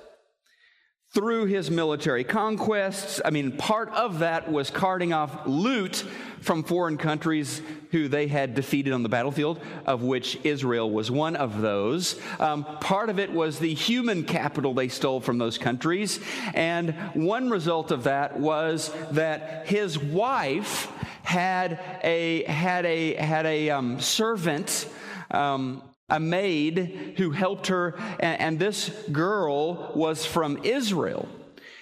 through 1.13 1.47
his 1.47 1.71
military 1.71 2.23
conquests. 2.23 3.21
I 3.25 3.31
mean, 3.31 3.57
part 3.57 3.89
of 3.91 4.21
that 4.21 4.51
was 4.51 4.71
carting 4.71 5.13
off 5.13 5.45
loot 5.45 6.05
from 6.41 6.63
foreign 6.63 6.97
countries 6.97 7.61
who 7.91 8.07
they 8.07 8.29
had 8.29 8.55
defeated 8.55 8.93
on 8.93 9.03
the 9.03 9.09
battlefield, 9.09 9.61
of 9.87 10.03
which 10.03 10.39
Israel 10.45 10.89
was 10.89 11.11
one 11.11 11.35
of 11.35 11.61
those. 11.61 12.19
Um, 12.39 12.65
part 12.81 13.11
of 13.11 13.19
it 13.19 13.33
was 13.33 13.59
the 13.59 13.75
human 13.75 14.23
capital 14.23 14.73
they 14.73 14.89
stole 14.89 15.21
from 15.21 15.39
those 15.39 15.59
countries. 15.59 16.21
And 16.55 16.95
one 17.15 17.51
result 17.51 17.91
of 17.91 18.05
that 18.05 18.39
was 18.39 18.93
that 19.11 19.67
his 19.67 19.99
wife 19.99 20.87
had 21.25 21.81
a, 22.05 22.45
had 22.45 22.87
a, 22.87 23.15
had 23.15 23.47
a 23.47 23.71
um, 23.71 24.01
servant. 24.01 24.89
Um, 25.33 25.83
a 26.11 26.21
maid 26.21 27.15
who 27.17 27.31
helped 27.31 27.69
her, 27.69 27.95
and, 28.21 28.41
and 28.41 28.59
this 28.59 28.91
girl 29.11 29.93
was 29.95 30.25
from 30.25 30.65
Israel. 30.65 31.29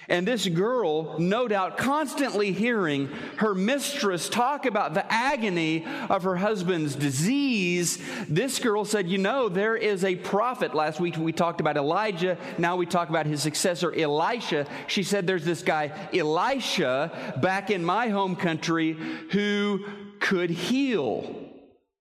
And 0.09 0.27
this 0.27 0.47
girl, 0.47 1.19
no 1.19 1.47
doubt, 1.47 1.77
constantly 1.77 2.51
hearing 2.51 3.09
her 3.37 3.53
mistress 3.53 4.27
talk 4.27 4.65
about 4.65 4.95
the 4.95 5.05
agony 5.13 5.85
of 6.09 6.23
her 6.23 6.35
husband's 6.35 6.95
disease, 6.95 7.99
this 8.27 8.57
girl 8.57 8.85
said, 8.85 9.07
You 9.07 9.19
know, 9.19 9.49
there 9.49 9.77
is 9.77 10.03
a 10.03 10.15
prophet. 10.15 10.73
Last 10.73 10.99
week 10.99 11.15
we 11.15 11.31
talked 11.31 11.61
about 11.61 11.77
Elijah. 11.77 12.39
Now 12.57 12.75
we 12.75 12.87
talk 12.87 13.09
about 13.09 13.27
his 13.27 13.43
successor, 13.43 13.93
Elisha. 13.93 14.65
She 14.87 15.03
said, 15.03 15.27
There's 15.27 15.45
this 15.45 15.61
guy, 15.61 15.91
Elisha, 16.11 17.35
back 17.39 17.69
in 17.69 17.85
my 17.85 18.07
home 18.07 18.35
country 18.35 18.93
who 19.29 19.85
could 20.19 20.49
heal 20.49 21.38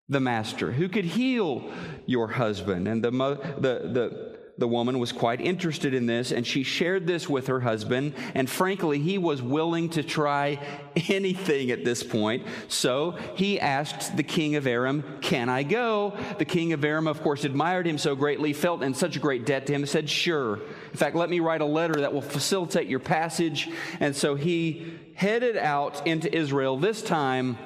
the 0.09 0.21
master 0.21 0.73
who 0.73 0.89
could 0.89 1.05
heal 1.05 1.71
your 2.07 2.29
husband. 2.29 2.89
And 2.89 3.05
the, 3.05 3.11
the, 3.11 3.89
the, 3.93 4.39
the 4.57 4.67
woman 4.67 4.99
was 4.99 5.13
quite 5.13 5.41
interested 5.41 5.93
in 5.93 6.07
this, 6.07 6.33
and 6.33 6.47
she 6.47 6.63
shared 6.63 7.07
this 7.07 7.29
with 7.29 7.47
her 7.47 7.61
husband. 7.61 8.15
And 8.35 8.49
frankly, 8.49 8.99
he 8.99 9.19
was 9.19 9.43
willing 9.43 9.91
to 9.91 10.03
try 10.03 10.61
anything 11.09 11.71
at 11.71 11.85
this 11.85 12.03
point. 12.03 12.47
So 12.69 13.13
he 13.37 13.61
asked 13.61 14.17
the 14.17 14.23
king 14.23 14.57
of 14.57 14.67
Aram, 14.67 15.05
Can 15.21 15.49
I 15.49 15.63
go? 15.63 16.17
The 16.39 16.45
king 16.47 16.73
of 16.73 16.85
Aram, 16.85 17.07
of 17.07 17.23
course, 17.23 17.45
admired 17.45 17.87
him 17.87 17.99
so 17.99 18.17
greatly, 18.17 18.55
felt 18.55 18.83
in 18.83 18.95
such 18.95 19.17
a 19.17 19.21
great 19.21 19.45
debt 19.45 19.67
to 19.67 19.75
him, 19.75 19.85
said, 19.85 20.09
Sure. 20.09 20.55
In 20.57 20.97
fact, 20.97 21.17
let 21.17 21.29
me 21.29 21.41
write 21.41 21.61
a 21.61 21.67
letter 21.67 22.01
that 22.01 22.15
will 22.15 22.23
facilitate 22.23 22.89
your 22.89 23.01
passage. 23.01 23.69
And 24.01 24.17
so 24.17 24.35
he 24.35 24.99
headed 25.15 25.57
out 25.57 26.07
into 26.07 26.35
Israel, 26.35 26.79
this 26.79 27.03
time 27.03 27.59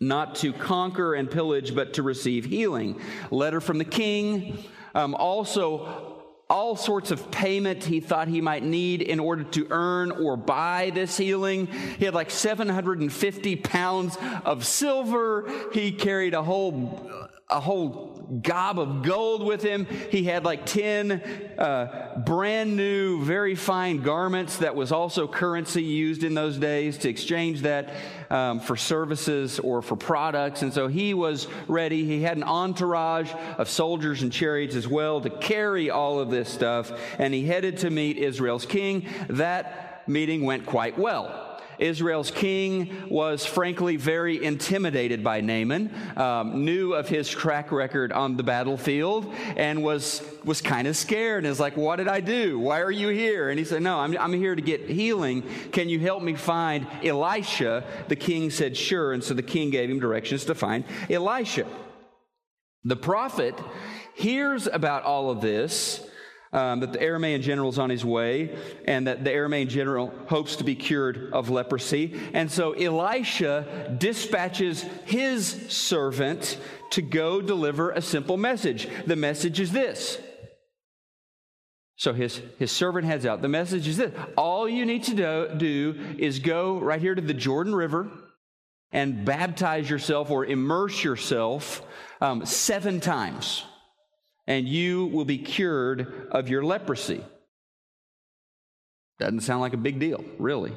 not 0.00 0.36
to 0.36 0.52
conquer 0.52 1.14
and 1.14 1.30
pillage, 1.30 1.74
but 1.74 1.94
to 1.94 2.02
receive 2.02 2.44
healing. 2.44 3.00
Letter 3.30 3.60
from 3.60 3.78
the 3.78 3.84
king. 3.84 4.58
Um, 4.94 5.14
also, 5.14 6.18
all 6.50 6.76
sorts 6.76 7.10
of 7.10 7.30
payment 7.30 7.84
he 7.84 8.00
thought 8.00 8.28
he 8.28 8.40
might 8.40 8.62
need 8.62 9.02
in 9.02 9.20
order 9.20 9.44
to 9.44 9.66
earn 9.70 10.10
or 10.10 10.36
buy 10.36 10.90
this 10.94 11.16
healing. 11.16 11.66
He 11.66 12.04
had 12.04 12.14
like 12.14 12.30
750 12.30 13.56
pounds 13.56 14.16
of 14.44 14.64
silver. 14.64 15.50
He 15.72 15.92
carried 15.92 16.34
a 16.34 16.42
whole 16.42 17.28
a 17.50 17.60
whole 17.60 18.18
gob 18.42 18.78
of 18.78 19.02
gold 19.02 19.42
with 19.42 19.62
him. 19.62 19.86
He 20.10 20.24
had 20.24 20.44
like 20.44 20.66
10 20.66 21.12
uh, 21.58 22.18
brand 22.18 22.76
new, 22.76 23.24
very 23.24 23.54
fine 23.54 24.02
garments 24.02 24.58
that 24.58 24.76
was 24.76 24.92
also 24.92 25.26
currency 25.26 25.82
used 25.82 26.24
in 26.24 26.34
those 26.34 26.58
days 26.58 26.98
to 26.98 27.08
exchange 27.08 27.62
that 27.62 27.94
um, 28.28 28.60
for 28.60 28.76
services 28.76 29.58
or 29.60 29.80
for 29.80 29.96
products. 29.96 30.60
And 30.60 30.74
so 30.74 30.88
he 30.88 31.14
was 31.14 31.48
ready. 31.68 32.04
He 32.04 32.20
had 32.20 32.36
an 32.36 32.42
entourage 32.42 33.32
of 33.56 33.70
soldiers 33.70 34.20
and 34.20 34.30
chariots 34.30 34.74
as 34.74 34.86
well 34.86 35.22
to 35.22 35.30
carry 35.30 35.88
all 35.88 36.20
of 36.20 36.28
this 36.28 36.50
stuff. 36.50 36.92
And 37.18 37.32
he 37.32 37.46
headed 37.46 37.78
to 37.78 37.88
meet 37.88 38.18
Israel's 38.18 38.66
king. 38.66 39.06
That 39.30 40.06
meeting 40.06 40.44
went 40.44 40.66
quite 40.66 40.98
well. 40.98 41.47
Israel's 41.78 42.30
king 42.30 43.08
was 43.08 43.46
frankly 43.46 43.96
very 43.96 44.42
intimidated 44.42 45.22
by 45.22 45.40
Naaman, 45.40 45.90
um, 46.16 46.64
knew 46.64 46.94
of 46.94 47.08
his 47.08 47.28
track 47.28 47.72
record 47.72 48.12
on 48.12 48.36
the 48.36 48.42
battlefield, 48.42 49.32
and 49.56 49.82
was, 49.82 50.22
was 50.44 50.60
kind 50.60 50.88
of 50.88 50.96
scared 50.96 51.44
and 51.44 51.50
is 51.50 51.60
like, 51.60 51.76
What 51.76 51.96
did 51.96 52.08
I 52.08 52.20
do? 52.20 52.58
Why 52.58 52.80
are 52.80 52.90
you 52.90 53.08
here? 53.08 53.50
And 53.50 53.58
he 53.58 53.64
said, 53.64 53.82
No, 53.82 53.98
I'm, 53.98 54.16
I'm 54.18 54.32
here 54.32 54.54
to 54.54 54.62
get 54.62 54.88
healing. 54.88 55.42
Can 55.72 55.88
you 55.88 55.98
help 56.00 56.22
me 56.22 56.34
find 56.34 56.86
Elisha? 57.04 57.84
The 58.08 58.16
king 58.16 58.50
said, 58.50 58.76
Sure. 58.76 59.12
And 59.12 59.22
so 59.22 59.34
the 59.34 59.42
king 59.42 59.70
gave 59.70 59.90
him 59.90 60.00
directions 60.00 60.44
to 60.46 60.54
find 60.54 60.84
Elisha. 61.08 61.66
The 62.84 62.96
prophet 62.96 63.54
hears 64.14 64.66
about 64.66 65.04
all 65.04 65.30
of 65.30 65.40
this 65.40 66.07
um, 66.52 66.80
that 66.80 66.92
the 66.92 66.98
Aramaean 66.98 67.42
general 67.42 67.68
is 67.68 67.78
on 67.78 67.90
his 67.90 68.04
way 68.04 68.56
and 68.86 69.06
that 69.06 69.24
the 69.24 69.30
Aramaean 69.30 69.68
general 69.68 70.12
hopes 70.26 70.56
to 70.56 70.64
be 70.64 70.74
cured 70.74 71.30
of 71.32 71.50
leprosy. 71.50 72.18
And 72.32 72.50
so 72.50 72.72
Elisha 72.72 73.96
dispatches 73.98 74.82
his 75.04 75.46
servant 75.68 76.58
to 76.90 77.02
go 77.02 77.40
deliver 77.40 77.90
a 77.90 78.00
simple 78.00 78.36
message. 78.36 78.88
The 79.06 79.16
message 79.16 79.60
is 79.60 79.72
this. 79.72 80.18
So 81.96 82.12
his, 82.12 82.40
his 82.58 82.70
servant 82.70 83.06
heads 83.06 83.26
out. 83.26 83.42
The 83.42 83.48
message 83.48 83.88
is 83.88 83.96
this 83.96 84.14
all 84.36 84.68
you 84.68 84.86
need 84.86 85.02
to 85.04 85.14
do, 85.14 85.48
do 85.56 86.14
is 86.18 86.38
go 86.38 86.78
right 86.78 87.00
here 87.00 87.14
to 87.14 87.20
the 87.20 87.34
Jordan 87.34 87.74
River 87.74 88.08
and 88.92 89.24
baptize 89.24 89.90
yourself 89.90 90.30
or 90.30 90.46
immerse 90.46 91.02
yourself 91.02 91.82
um, 92.20 92.46
seven 92.46 93.00
times 93.00 93.64
and 94.48 94.66
you 94.66 95.04
will 95.06 95.26
be 95.26 95.38
cured 95.38 96.26
of 96.32 96.48
your 96.48 96.64
leprosy. 96.64 97.22
Doesn't 99.20 99.42
sound 99.42 99.60
like 99.60 99.74
a 99.74 99.78
big 99.78 100.00
deal, 100.00 100.24
really. 100.38 100.72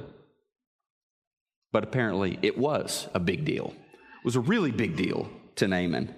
But 1.71 1.85
apparently 1.85 2.37
it 2.41 2.57
was 2.57 3.07
a 3.13 3.19
big 3.19 3.45
deal. 3.45 3.73
It 3.77 4.25
was 4.25 4.35
a 4.35 4.41
really 4.41 4.71
big 4.71 4.97
deal 4.97 5.29
to 5.55 5.69
Naaman. 5.69 6.13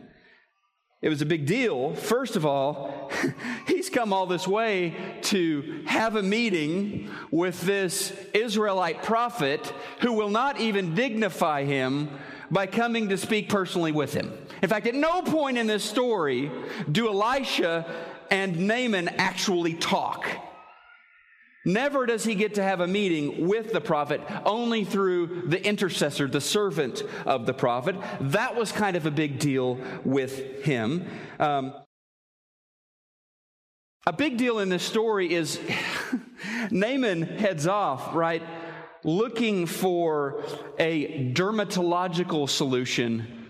It 1.03 1.09
was 1.09 1.21
a 1.21 1.27
big 1.27 1.45
deal. 1.45 1.93
First 1.93 2.35
of 2.35 2.45
all, 2.45 3.11
he's 3.67 3.89
come 3.89 4.13
all 4.13 4.25
this 4.25 4.47
way 4.47 4.95
to 5.23 5.83
have 5.85 6.15
a 6.15 6.23
meeting 6.23 7.11
with 7.29 7.61
this 7.61 8.13
Israelite 8.33 9.03
prophet 9.03 9.71
who 9.99 10.13
will 10.13 10.29
not 10.29 10.59
even 10.59 10.95
dignify 10.95 11.65
him 11.65 12.09
by 12.53 12.67
coming 12.67 13.09
to 13.09 13.17
speak 13.17 13.49
personally 13.49 13.91
with 13.91 14.13
him. 14.13 14.31
In 14.61 14.69
fact, 14.69 14.85
at 14.85 14.93
no 14.93 15.23
point 15.23 15.57
in 15.57 15.65
this 15.65 15.83
story 15.83 16.51
do 16.89 17.07
Elisha 17.09 17.85
and 18.29 18.67
Naaman 18.67 19.09
actually 19.09 19.73
talk. 19.73 20.27
Never 21.65 22.05
does 22.05 22.23
he 22.23 22.35
get 22.35 22.55
to 22.55 22.63
have 22.63 22.79
a 22.79 22.87
meeting 22.87 23.47
with 23.47 23.71
the 23.71 23.81
prophet, 23.81 24.21
only 24.45 24.83
through 24.83 25.47
the 25.47 25.65
intercessor, 25.65 26.27
the 26.27 26.41
servant 26.41 27.03
of 27.25 27.45
the 27.45 27.53
prophet. 27.53 27.95
That 28.19 28.55
was 28.55 28.71
kind 28.71 28.95
of 28.95 29.05
a 29.05 29.11
big 29.11 29.39
deal 29.39 29.79
with 30.03 30.63
him. 30.63 31.07
Um, 31.39 31.73
a 34.05 34.13
big 34.13 34.37
deal 34.37 34.59
in 34.59 34.69
this 34.69 34.83
story 34.83 35.33
is 35.33 35.59
Naaman 36.71 37.21
heads 37.21 37.65
off, 37.65 38.13
right? 38.13 38.43
Looking 39.03 39.65
for 39.65 40.43
a 40.79 41.31
dermatological 41.33 42.49
solution, 42.49 43.49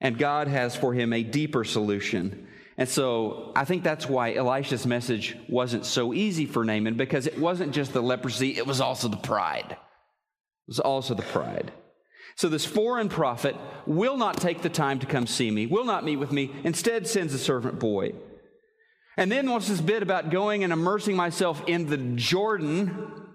and 0.00 0.18
God 0.18 0.48
has 0.48 0.76
for 0.76 0.94
him 0.94 1.12
a 1.12 1.22
deeper 1.22 1.64
solution. 1.64 2.46
And 2.76 2.88
so 2.88 3.52
I 3.56 3.64
think 3.64 3.82
that's 3.82 4.08
why 4.08 4.34
Elisha's 4.34 4.86
message 4.86 5.36
wasn't 5.48 5.84
so 5.84 6.14
easy 6.14 6.46
for 6.46 6.64
Naaman 6.64 6.96
because 6.96 7.26
it 7.26 7.38
wasn't 7.38 7.72
just 7.72 7.92
the 7.92 8.00
leprosy, 8.00 8.56
it 8.56 8.66
was 8.66 8.80
also 8.80 9.08
the 9.08 9.16
pride. 9.16 9.72
It 9.72 10.68
was 10.68 10.80
also 10.80 11.14
the 11.14 11.22
pride. 11.22 11.72
So 12.36 12.48
this 12.48 12.64
foreign 12.64 13.08
prophet 13.08 13.56
will 13.84 14.16
not 14.16 14.36
take 14.36 14.62
the 14.62 14.68
time 14.68 15.00
to 15.00 15.06
come 15.06 15.26
see 15.26 15.50
me, 15.50 15.66
will 15.66 15.84
not 15.84 16.04
meet 16.04 16.16
with 16.18 16.30
me, 16.30 16.54
instead 16.62 17.08
sends 17.08 17.34
a 17.34 17.38
servant 17.38 17.80
boy. 17.80 18.12
And 19.16 19.32
then 19.32 19.50
what's 19.50 19.66
this 19.66 19.80
bit 19.80 20.04
about 20.04 20.30
going 20.30 20.62
and 20.62 20.72
immersing 20.72 21.16
myself 21.16 21.60
in 21.66 21.86
the 21.86 21.96
Jordan? 21.96 23.27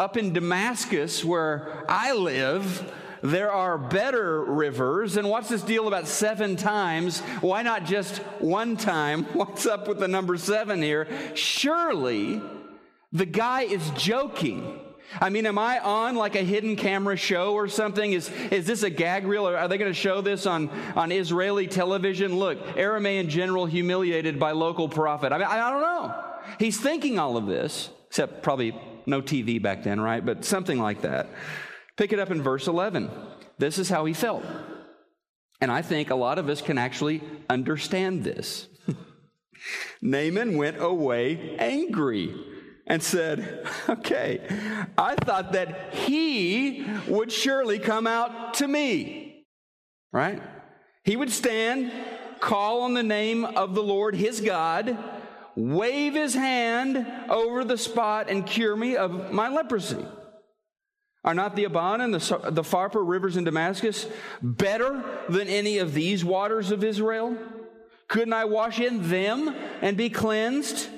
Up 0.00 0.16
in 0.16 0.32
Damascus, 0.32 1.22
where 1.22 1.84
I 1.86 2.14
live, 2.14 2.90
there 3.22 3.52
are 3.52 3.76
better 3.76 4.42
rivers. 4.42 5.18
And 5.18 5.28
what's 5.28 5.50
this 5.50 5.60
deal 5.60 5.88
about 5.88 6.08
seven 6.08 6.56
times? 6.56 7.20
Why 7.42 7.60
not 7.60 7.84
just 7.84 8.16
one 8.38 8.78
time? 8.78 9.24
What's 9.34 9.66
up 9.66 9.86
with 9.86 9.98
the 9.98 10.08
number 10.08 10.38
seven 10.38 10.80
here? 10.80 11.06
Surely 11.34 12.40
the 13.12 13.26
guy 13.26 13.64
is 13.64 13.90
joking. 13.90 14.80
I 15.20 15.28
mean, 15.28 15.44
am 15.44 15.58
I 15.58 15.80
on 15.80 16.16
like 16.16 16.34
a 16.34 16.42
hidden 16.44 16.76
camera 16.76 17.18
show 17.18 17.52
or 17.52 17.68
something? 17.68 18.14
Is, 18.14 18.30
is 18.50 18.64
this 18.64 18.82
a 18.82 18.88
gag 18.88 19.26
reel? 19.26 19.46
Or 19.46 19.54
are 19.58 19.68
they 19.68 19.76
going 19.76 19.90
to 19.90 19.94
show 19.94 20.22
this 20.22 20.46
on, 20.46 20.70
on 20.96 21.12
Israeli 21.12 21.66
television? 21.66 22.38
Look, 22.38 22.58
Aramaean 22.68 23.28
general 23.28 23.66
humiliated 23.66 24.40
by 24.40 24.52
local 24.52 24.88
prophet. 24.88 25.30
I 25.30 25.36
mean, 25.36 25.46
I 25.46 25.70
don't 25.70 25.82
know. 25.82 26.24
He's 26.58 26.80
thinking 26.80 27.18
all 27.18 27.36
of 27.36 27.44
this, 27.44 27.90
except 28.08 28.42
probably 28.42 28.74
no 29.06 29.22
TV 29.22 29.60
back 29.60 29.82
then, 29.82 30.00
right? 30.00 30.24
But 30.24 30.44
something 30.44 30.78
like 30.78 31.02
that. 31.02 31.28
Pick 31.96 32.12
it 32.12 32.18
up 32.18 32.30
in 32.30 32.42
verse 32.42 32.66
11. 32.66 33.10
This 33.58 33.78
is 33.78 33.88
how 33.88 34.04
he 34.04 34.14
felt. 34.14 34.44
And 35.60 35.70
I 35.70 35.82
think 35.82 36.10
a 36.10 36.14
lot 36.14 36.38
of 36.38 36.48
us 36.48 36.62
can 36.62 36.78
actually 36.78 37.22
understand 37.48 38.24
this. 38.24 38.68
Naaman 40.02 40.56
went 40.56 40.80
away 40.80 41.56
angry 41.58 42.34
and 42.86 43.02
said, 43.02 43.66
Okay, 43.88 44.40
I 44.96 45.14
thought 45.16 45.52
that 45.52 45.94
he 45.94 46.86
would 47.06 47.30
surely 47.30 47.78
come 47.78 48.06
out 48.06 48.54
to 48.54 48.66
me. 48.66 49.44
Right? 50.12 50.42
He 51.04 51.16
would 51.16 51.30
stand, 51.30 51.92
call 52.40 52.82
on 52.82 52.94
the 52.94 53.02
name 53.02 53.44
of 53.44 53.74
the 53.74 53.82
Lord 53.82 54.14
his 54.14 54.40
God, 54.40 54.96
wave 55.56 56.14
his 56.14 56.34
hand 56.34 57.06
over 57.28 57.64
the 57.64 57.78
spot 57.78 58.30
and 58.30 58.46
cure 58.46 58.76
me 58.76 58.96
of 58.96 59.32
my 59.32 59.48
leprosy. 59.48 60.04
Are 61.22 61.34
not 61.34 61.54
the 61.54 61.64
Abana 61.64 62.04
and 62.04 62.14
the, 62.14 62.50
the 62.50 62.62
Pharpar 62.62 63.06
rivers 63.06 63.36
in 63.36 63.44
Damascus 63.44 64.06
better 64.40 65.04
than 65.28 65.48
any 65.48 65.78
of 65.78 65.92
these 65.92 66.24
waters 66.24 66.70
of 66.70 66.82
Israel? 66.82 67.36
Couldn't 68.08 68.32
I 68.32 68.46
wash 68.46 68.80
in 68.80 69.08
them 69.08 69.54
and 69.82 69.96
be 69.96 70.08
cleansed? 70.08 70.88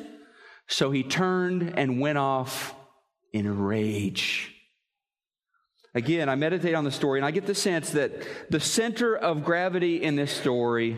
So 0.68 0.90
he 0.92 1.02
turned 1.02 1.74
and 1.76 2.00
went 2.00 2.18
off 2.18 2.74
in 3.32 3.46
a 3.46 3.52
rage. 3.52 4.54
Again, 5.94 6.28
I 6.28 6.36
meditate 6.36 6.74
on 6.74 6.84
the 6.84 6.90
story 6.90 7.18
and 7.18 7.26
I 7.26 7.32
get 7.32 7.46
the 7.46 7.54
sense 7.54 7.90
that 7.90 8.12
the 8.48 8.60
center 8.60 9.14
of 9.14 9.44
gravity 9.44 10.02
in 10.02 10.16
this 10.16 10.32
story 10.32 10.96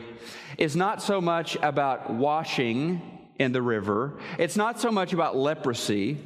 is 0.56 0.76
not 0.76 1.02
so 1.02 1.20
much 1.20 1.56
about 1.62 2.12
washing 2.12 3.13
in 3.38 3.52
the 3.52 3.62
river. 3.62 4.18
It's 4.38 4.56
not 4.56 4.80
so 4.80 4.90
much 4.90 5.12
about 5.12 5.36
leprosy. 5.36 6.18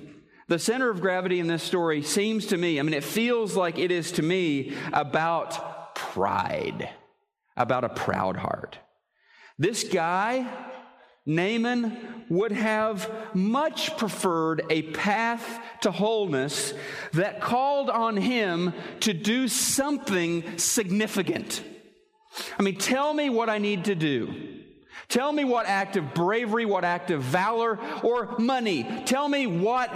The 0.49 0.59
center 0.59 0.91
of 0.91 1.01
gravity 1.01 1.41
in 1.41 1.47
this 1.47 1.63
story 1.63 2.03
seems 2.03 2.47
to 2.47 2.57
me, 2.57 2.79
I 2.79 2.83
mean, 2.83 2.95
it 2.95 3.05
feels 3.05 3.55
like 3.55 3.79
it 3.79 3.91
is 3.91 4.13
to 4.13 4.23
me 4.23 4.75
about 4.93 5.95
pride, 5.95 6.89
about 7.57 7.85
a 7.85 7.91
proud 7.91 8.37
heart. 8.37 8.79
This 9.59 9.85
guy, 9.85 10.47
Naaman, 11.27 12.25
would 12.31 12.53
have 12.53 13.11
much 13.35 13.97
preferred 13.99 14.63
a 14.71 14.83
path 14.83 15.61
to 15.83 15.91
wholeness 15.91 16.73
that 17.13 17.41
called 17.41 17.91
on 17.91 18.17
him 18.17 18.73
to 19.01 19.13
do 19.13 19.49
something 19.49 20.59
significant. 20.59 21.63
I 22.59 22.63
mean, 22.63 22.77
tell 22.77 23.13
me 23.13 23.29
what 23.29 23.51
I 23.51 23.59
need 23.59 23.87
to 23.87 23.95
do. 23.95 24.58
Tell 25.09 25.33
me 25.33 25.43
what 25.43 25.65
act 25.65 25.97
of 25.97 26.13
bravery, 26.13 26.67
what 26.67 26.85
act 26.85 27.11
of 27.11 27.23
valor, 27.23 27.79
or 28.03 28.37
money. 28.39 28.87
Tell 29.07 29.27
me 29.27 29.47
what, 29.47 29.89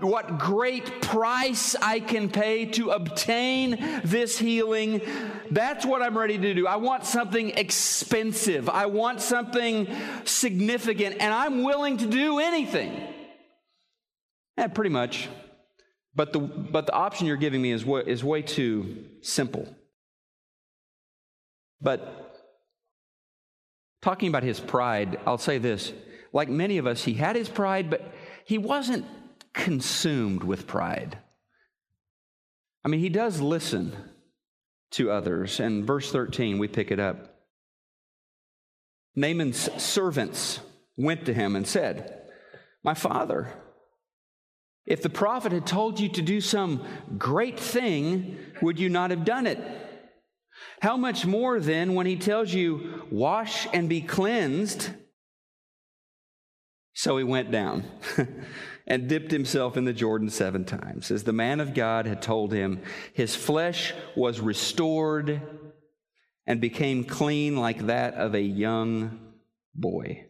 what 0.00 0.38
great 0.38 1.02
price 1.02 1.76
I 1.76 2.00
can 2.00 2.30
pay 2.30 2.64
to 2.72 2.90
obtain 2.90 4.00
this 4.02 4.38
healing. 4.38 5.02
That's 5.50 5.84
what 5.84 6.00
I'm 6.00 6.16
ready 6.16 6.38
to 6.38 6.54
do. 6.54 6.66
I 6.66 6.76
want 6.76 7.04
something 7.04 7.50
expensive. 7.50 8.70
I 8.70 8.86
want 8.86 9.20
something 9.20 9.88
significant, 10.24 11.16
and 11.20 11.34
I'm 11.34 11.62
willing 11.62 11.98
to 11.98 12.06
do 12.06 12.38
anything. 12.38 12.98
Yeah, 14.56 14.68
pretty 14.68 14.90
much. 14.90 15.28
But 16.14 16.32
the, 16.32 16.40
but 16.40 16.86
the 16.86 16.94
option 16.94 17.26
you're 17.26 17.36
giving 17.36 17.60
me 17.60 17.72
is, 17.72 17.84
is 18.06 18.24
way 18.24 18.40
too 18.40 19.04
simple. 19.20 19.68
But 21.82 22.25
talking 24.06 24.28
about 24.28 24.44
his 24.44 24.60
pride, 24.60 25.18
I'll 25.26 25.36
say 25.36 25.58
this. 25.58 25.92
Like 26.32 26.48
many 26.48 26.78
of 26.78 26.86
us, 26.86 27.02
he 27.02 27.14
had 27.14 27.34
his 27.34 27.48
pride, 27.48 27.90
but 27.90 28.14
he 28.44 28.56
wasn't 28.56 29.04
consumed 29.52 30.44
with 30.44 30.68
pride. 30.68 31.18
I 32.84 32.88
mean, 32.88 33.00
he 33.00 33.08
does 33.08 33.40
listen 33.40 33.96
to 34.92 35.10
others. 35.10 35.58
And 35.58 35.84
verse 35.84 36.12
13, 36.12 36.58
we 36.58 36.68
pick 36.68 36.92
it 36.92 37.00
up. 37.00 37.34
Naaman's 39.16 39.72
servants 39.82 40.60
went 40.96 41.26
to 41.26 41.34
him 41.34 41.56
and 41.56 41.66
said, 41.66 42.28
My 42.84 42.94
father, 42.94 43.52
if 44.86 45.02
the 45.02 45.10
prophet 45.10 45.50
had 45.50 45.66
told 45.66 45.98
you 45.98 46.10
to 46.10 46.22
do 46.22 46.40
some 46.40 46.84
great 47.18 47.58
thing, 47.58 48.38
would 48.62 48.78
you 48.78 48.88
not 48.88 49.10
have 49.10 49.24
done 49.24 49.48
it? 49.48 49.58
How 50.86 50.96
much 50.96 51.26
more 51.26 51.58
then 51.58 51.96
when 51.96 52.06
he 52.06 52.14
tells 52.14 52.54
you, 52.54 53.02
Wash 53.10 53.66
and 53.72 53.88
be 53.88 54.00
cleansed? 54.00 54.90
So 56.94 57.16
he 57.16 57.24
went 57.24 57.50
down 57.50 57.82
and 58.86 59.08
dipped 59.08 59.32
himself 59.32 59.76
in 59.76 59.84
the 59.84 59.92
Jordan 59.92 60.30
seven 60.30 60.64
times. 60.64 61.10
As 61.10 61.24
the 61.24 61.32
man 61.32 61.58
of 61.58 61.74
God 61.74 62.06
had 62.06 62.22
told 62.22 62.52
him, 62.52 62.82
his 63.14 63.34
flesh 63.34 63.94
was 64.14 64.38
restored 64.38 65.42
and 66.46 66.60
became 66.60 67.02
clean 67.02 67.56
like 67.56 67.86
that 67.86 68.14
of 68.14 68.36
a 68.36 68.40
young 68.40 69.18
boy. 69.74 70.26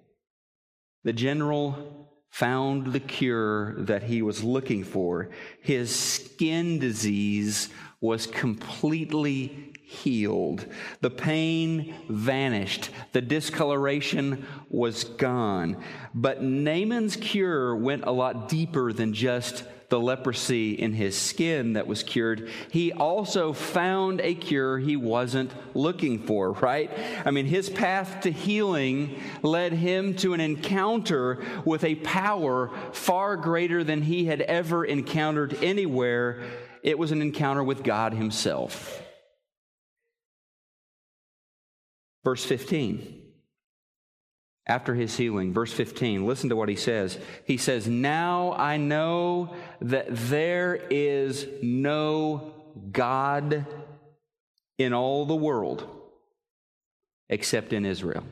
The 1.05 1.13
general 1.13 2.09
found 2.31 2.95
the 2.95 3.01
cure 3.01 3.75
that 3.83 4.05
he 4.05 4.23
was 4.23 4.43
looking 4.43 4.85
for. 4.85 5.29
His 5.61 5.95
skin 5.95 6.79
disease 6.79 7.69
was 8.01 8.27
completely 8.27 9.75
healed. 9.87 10.67
The 11.01 11.11
pain 11.11 11.95
vanished. 12.09 12.91
The 13.13 13.21
discoloration 13.21 14.45
was 14.69 15.05
gone. 15.05 15.83
But 16.13 16.43
Naaman's 16.43 17.15
cure 17.15 17.75
went 17.77 18.05
a 18.05 18.11
lot 18.11 18.49
deeper 18.49 18.93
than 18.93 19.15
just 19.15 19.63
the 19.89 20.01
leprosy 20.01 20.73
in 20.73 20.93
his 20.93 21.17
skin 21.17 21.75
that 21.75 21.87
was 21.87 22.03
cured, 22.03 22.51
he 22.73 22.93
also 22.93 23.53
found 23.53 24.21
a 24.21 24.35
cure 24.35 24.79
he 24.79 24.97
wasn't 24.97 25.53
looking 25.77 26.19
for, 26.27 26.51
right? 26.55 26.91
I 27.25 27.31
mean, 27.31 27.47
his 27.47 27.71
path 27.71 28.23
to 28.23 28.33
healing 28.33 29.21
led 29.43 29.73
him 29.73 30.17
to 30.17 30.35
an 30.35 30.41
encounter 30.41 31.45
with 31.65 31.85
a 31.85 31.95
power 31.95 32.73
far 32.93 33.37
greater 33.37 33.85
than 33.85 34.03
he 34.03 34.25
had 34.25 34.41
ever 34.43 34.85
encountered 34.85 35.57
anywhere. 35.63 36.43
It 36.83 36.99
was 36.99 37.13
an 37.13 37.23
encounter 37.23 37.63
with 37.63 37.85
God 37.85 38.13
Himself. 38.13 39.06
Verse 42.27 42.45
15 42.45 43.23
after 44.67 44.97
his 44.97 45.17
healing. 45.17 45.53
Verse 45.53 45.73
15, 45.73 46.27
listen 46.27 46.49
to 46.49 46.57
what 46.57 46.69
he 46.69 46.75
says. 46.75 47.21
He 47.45 47.57
says, 47.57 47.87
Now 47.87 48.53
I 48.55 48.79
know 48.79 49.55
that 49.81 50.07
there 50.11 50.75
is 50.91 51.47
no 51.63 52.53
God 52.91 53.65
in 54.77 54.93
all 54.93 55.25
the 55.25 55.37
world 55.37 55.89
except 57.29 57.73
in 57.73 57.87
Israel. 57.87 58.25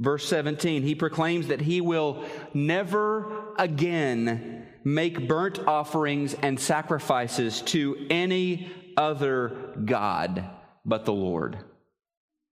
Verse 0.00 0.26
17, 0.26 0.82
he 0.82 0.94
proclaims 0.94 1.48
that 1.48 1.60
he 1.60 1.82
will 1.82 2.24
never 2.54 3.54
again 3.58 4.66
make 4.82 5.28
burnt 5.28 5.58
offerings 5.66 6.32
and 6.32 6.58
sacrifices 6.58 7.60
to 7.60 8.06
any 8.08 8.72
other 8.96 9.74
God 9.84 10.48
but 10.86 11.04
the 11.04 11.12
Lord. 11.12 11.58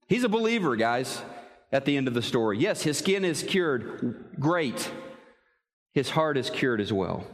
He's 0.09 0.25
a 0.25 0.29
believer, 0.29 0.77
guys 0.77 1.23
at 1.73 1.87
the 1.87 1.97
end 1.97 2.07
of 2.07 2.15
the 2.15 2.23
story. 2.23 2.59
Yes, 2.59 2.83
his 2.83 2.99
skin 2.99 3.25
is 3.25 3.43
cured. 3.43 4.27
Great. 4.39 4.91
His 5.95 6.11
heart 6.11 6.37
is 6.37 6.51
cured 6.51 6.81
as 6.81 6.93
well. 6.93 7.27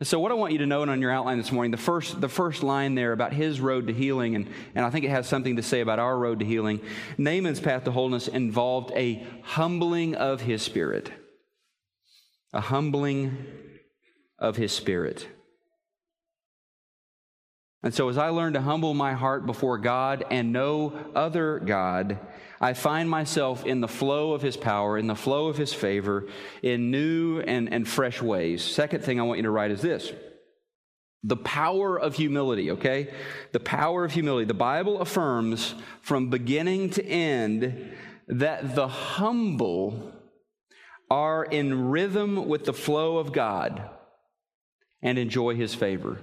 And 0.00 0.06
so, 0.06 0.18
what 0.18 0.30
I 0.30 0.34
want 0.34 0.52
you 0.52 0.58
to 0.58 0.66
note 0.66 0.88
on 0.88 1.00
your 1.00 1.10
outline 1.10 1.38
this 1.38 1.52
morning, 1.52 1.70
the 1.70 1.76
first, 1.76 2.20
the 2.20 2.28
first 2.28 2.62
line 2.62 2.94
there 2.94 3.12
about 3.12 3.32
his 3.32 3.60
road 3.60 3.86
to 3.86 3.92
healing, 3.92 4.34
and, 4.34 4.48
and 4.74 4.84
I 4.84 4.90
think 4.90 5.04
it 5.04 5.10
has 5.10 5.28
something 5.28 5.56
to 5.56 5.62
say 5.62 5.80
about 5.80 5.98
our 5.98 6.16
road 6.16 6.40
to 6.40 6.44
healing. 6.44 6.80
Naaman's 7.16 7.60
path 7.60 7.84
to 7.84 7.92
wholeness 7.92 8.26
involved 8.26 8.92
a 8.96 9.24
humbling 9.42 10.16
of 10.16 10.40
his 10.40 10.62
spirit. 10.62 11.12
A 12.52 12.60
humbling 12.60 13.46
of 14.38 14.56
his 14.56 14.72
spirit. 14.72 15.28
And 17.84 17.92
so, 17.92 18.08
as 18.08 18.16
I 18.16 18.30
learn 18.30 18.54
to 18.54 18.62
humble 18.62 18.94
my 18.94 19.12
heart 19.12 19.44
before 19.44 19.76
God 19.76 20.24
and 20.30 20.54
no 20.54 20.98
other 21.14 21.58
God, 21.58 22.18
I 22.58 22.72
find 22.72 23.10
myself 23.10 23.66
in 23.66 23.82
the 23.82 23.88
flow 23.88 24.32
of 24.32 24.40
His 24.40 24.56
power, 24.56 24.96
in 24.96 25.06
the 25.06 25.14
flow 25.14 25.48
of 25.48 25.58
His 25.58 25.74
favor, 25.74 26.26
in 26.62 26.90
new 26.90 27.40
and, 27.40 27.70
and 27.70 27.86
fresh 27.86 28.22
ways. 28.22 28.64
Second 28.64 29.04
thing 29.04 29.20
I 29.20 29.24
want 29.24 29.36
you 29.36 29.42
to 29.42 29.50
write 29.50 29.70
is 29.70 29.82
this 29.82 30.12
the 31.22 31.36
power 31.36 32.00
of 32.00 32.14
humility, 32.14 32.70
okay? 32.70 33.12
The 33.52 33.60
power 33.60 34.02
of 34.02 34.12
humility. 34.12 34.46
The 34.46 34.54
Bible 34.54 35.00
affirms 35.02 35.74
from 36.00 36.30
beginning 36.30 36.88
to 36.90 37.04
end 37.04 37.92
that 38.28 38.74
the 38.74 38.88
humble 38.88 40.10
are 41.10 41.44
in 41.44 41.90
rhythm 41.90 42.48
with 42.48 42.64
the 42.64 42.72
flow 42.72 43.18
of 43.18 43.32
God 43.32 43.90
and 45.02 45.18
enjoy 45.18 45.54
His 45.54 45.74
favor 45.74 46.18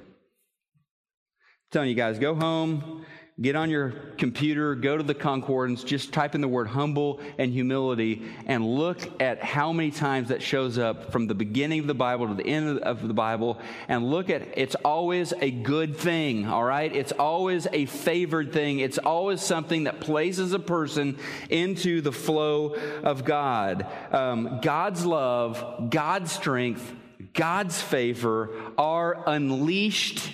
telling 1.72 1.88
you 1.88 1.96
guys, 1.96 2.20
go 2.20 2.36
home, 2.36 3.06
get 3.40 3.56
on 3.56 3.70
your 3.70 3.92
computer, 4.18 4.76
go 4.76 4.98
to 4.98 5.04
the 5.04 5.14
concordance, 5.14 5.86
just 5.86 6.12
type 6.12 6.36
in 6.36 6.42
the 6.42 6.48
word 6.50 6.68
humble 6.68 7.22
and 7.38 7.54
humility, 7.54 8.24
and 8.46 8.66
look 8.66 9.00
at 9.22 9.42
how 9.42 9.72
many 9.72 9.90
times 9.90 10.28
that 10.28 10.42
shows 10.42 10.78
up 10.78 11.14
from 11.14 11.28
the 11.28 11.34
beginning 11.34 11.80
of 11.80 11.88
the 11.88 11.94
Bible 11.94 12.28
to 12.28 12.34
the 12.34 12.46
end 12.46 12.80
of 12.80 13.08
the 13.08 13.14
Bible, 13.14 13.58
and 13.88 14.12
look 14.12 14.30
at 14.30 14.50
it's 14.58 14.76
always 14.84 15.34
a 15.40 15.50
good 15.50 15.96
thing, 15.96 16.46
all 16.46 16.66
right? 16.66 16.94
It's 16.94 17.14
always 17.14 17.68
a 17.72 17.86
favored 17.86 18.52
thing. 18.52 18.80
It's 18.80 18.98
always 18.98 19.40
something 19.40 19.86
that 19.86 20.02
places 20.02 20.52
a 20.52 20.60
person 20.60 21.18
into 21.50 22.02
the 22.02 22.12
flow 22.12 22.76
of 23.02 23.24
God. 23.24 23.88
Um, 24.12 24.60
God's 24.62 25.06
love, 25.06 25.90
God's 25.90 26.34
strength, 26.34 26.94
God's 27.34 27.82
favor 27.82 28.50
are 28.78 29.24
unleashed 29.26 30.34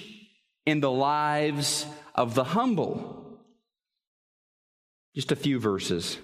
in 0.68 0.82
the 0.82 0.92
lives 0.92 1.86
of 2.14 2.36
the 2.36 2.44
humble. 2.44 3.40
Just 5.16 5.32
a 5.32 5.36
few 5.36 5.60
verses. 5.60 6.18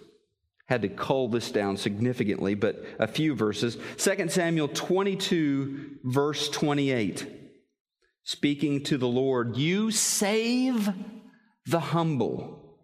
Had 0.67 0.81
to 0.81 0.89
cull 0.89 1.29
this 1.29 1.49
down 1.49 1.77
significantly, 1.77 2.53
but 2.53 2.83
a 2.99 3.07
few 3.07 3.35
verses. 3.35 3.77
2 3.97 4.27
Samuel 4.27 4.67
22, 4.67 5.99
verse 6.03 6.49
28. 6.49 7.25
Speaking 8.23 8.83
to 8.83 8.97
the 8.97 9.07
Lord, 9.07 9.55
you 9.55 9.91
save 9.91 10.89
the 11.65 11.79
humble, 11.79 12.77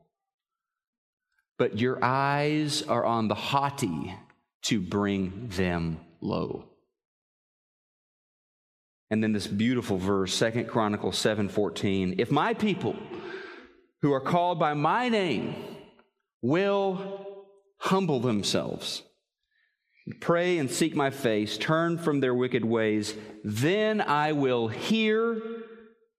but 1.57 1.77
your 1.77 2.01
eyes 2.01 2.83
are 2.83 3.03
on 3.03 3.27
the 3.27 3.35
haughty 3.35 4.15
to 4.63 4.79
bring 4.79 5.49
them 5.49 5.99
low. 6.21 6.68
And 9.11 9.23
then 9.23 9.33
this 9.33 9.47
beautiful 9.47 9.97
verse, 9.97 10.33
Second 10.33 10.67
Chronicles 10.67 11.17
7:14. 11.17 12.15
If 12.19 12.31
my 12.31 12.53
people 12.53 12.95
who 14.01 14.13
are 14.13 14.21
called 14.21 14.59
by 14.59 14.73
my 14.73 15.09
name 15.09 15.55
will 16.41 17.45
humble 17.79 18.19
themselves, 18.19 19.03
pray 20.21 20.57
and 20.57 20.69
seek 20.69 20.95
my 20.95 21.09
face, 21.09 21.57
turn 21.57 21.97
from 21.97 22.19
their 22.19 22.35
wicked 22.35 22.63
ways, 22.63 23.15
then 23.43 24.01
I 24.01 24.31
will 24.31 24.67
hear 24.67 25.41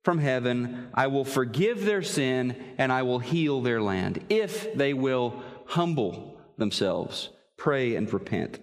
from 0.03 0.19
heaven, 0.19 0.89
I 0.95 1.09
will 1.09 1.25
forgive 1.25 1.85
their 1.85 2.03
sin, 2.03 2.57
and 2.79 2.91
I 2.91 3.03
will 3.03 3.19
heal 3.19 3.61
their 3.61 3.83
land, 3.83 4.25
if 4.29 4.75
they 4.75 4.95
will 4.95 5.43
humble 5.67 6.41
themselves, 6.57 7.31
pray 7.57 7.95
and 7.95 8.13
repent. 8.13 8.61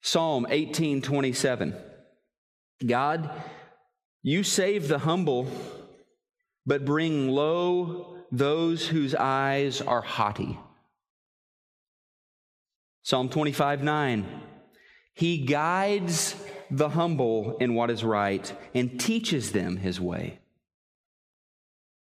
Psalm 0.00 0.44
1827. 0.44 1.74
God, 2.82 3.30
you 4.22 4.42
save 4.42 4.88
the 4.88 4.98
humble, 4.98 5.48
but 6.64 6.84
bring 6.84 7.28
low 7.28 8.16
those 8.30 8.86
whose 8.86 9.14
eyes 9.14 9.80
are 9.80 10.00
haughty. 10.00 10.58
Psalm 13.02 13.28
25 13.28 13.82
9. 13.82 14.26
He 15.14 15.44
guides 15.44 16.34
the 16.70 16.90
humble 16.90 17.58
in 17.58 17.74
what 17.74 17.90
is 17.90 18.02
right 18.02 18.50
and 18.74 18.98
teaches 18.98 19.52
them 19.52 19.76
his 19.76 20.00
way. 20.00 20.38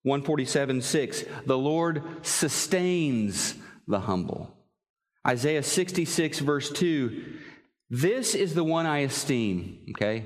147 0.03 0.81
6. 0.81 1.23
The 1.45 1.57
Lord 1.57 2.03
sustains 2.21 3.55
the 3.87 4.01
humble. 4.01 4.53
Isaiah 5.25 5.63
66, 5.63 6.39
verse 6.39 6.71
2. 6.71 7.23
This 7.89 8.35
is 8.35 8.53
the 8.53 8.63
one 8.63 8.85
I 8.85 8.99
esteem, 8.99 9.85
okay? 9.91 10.25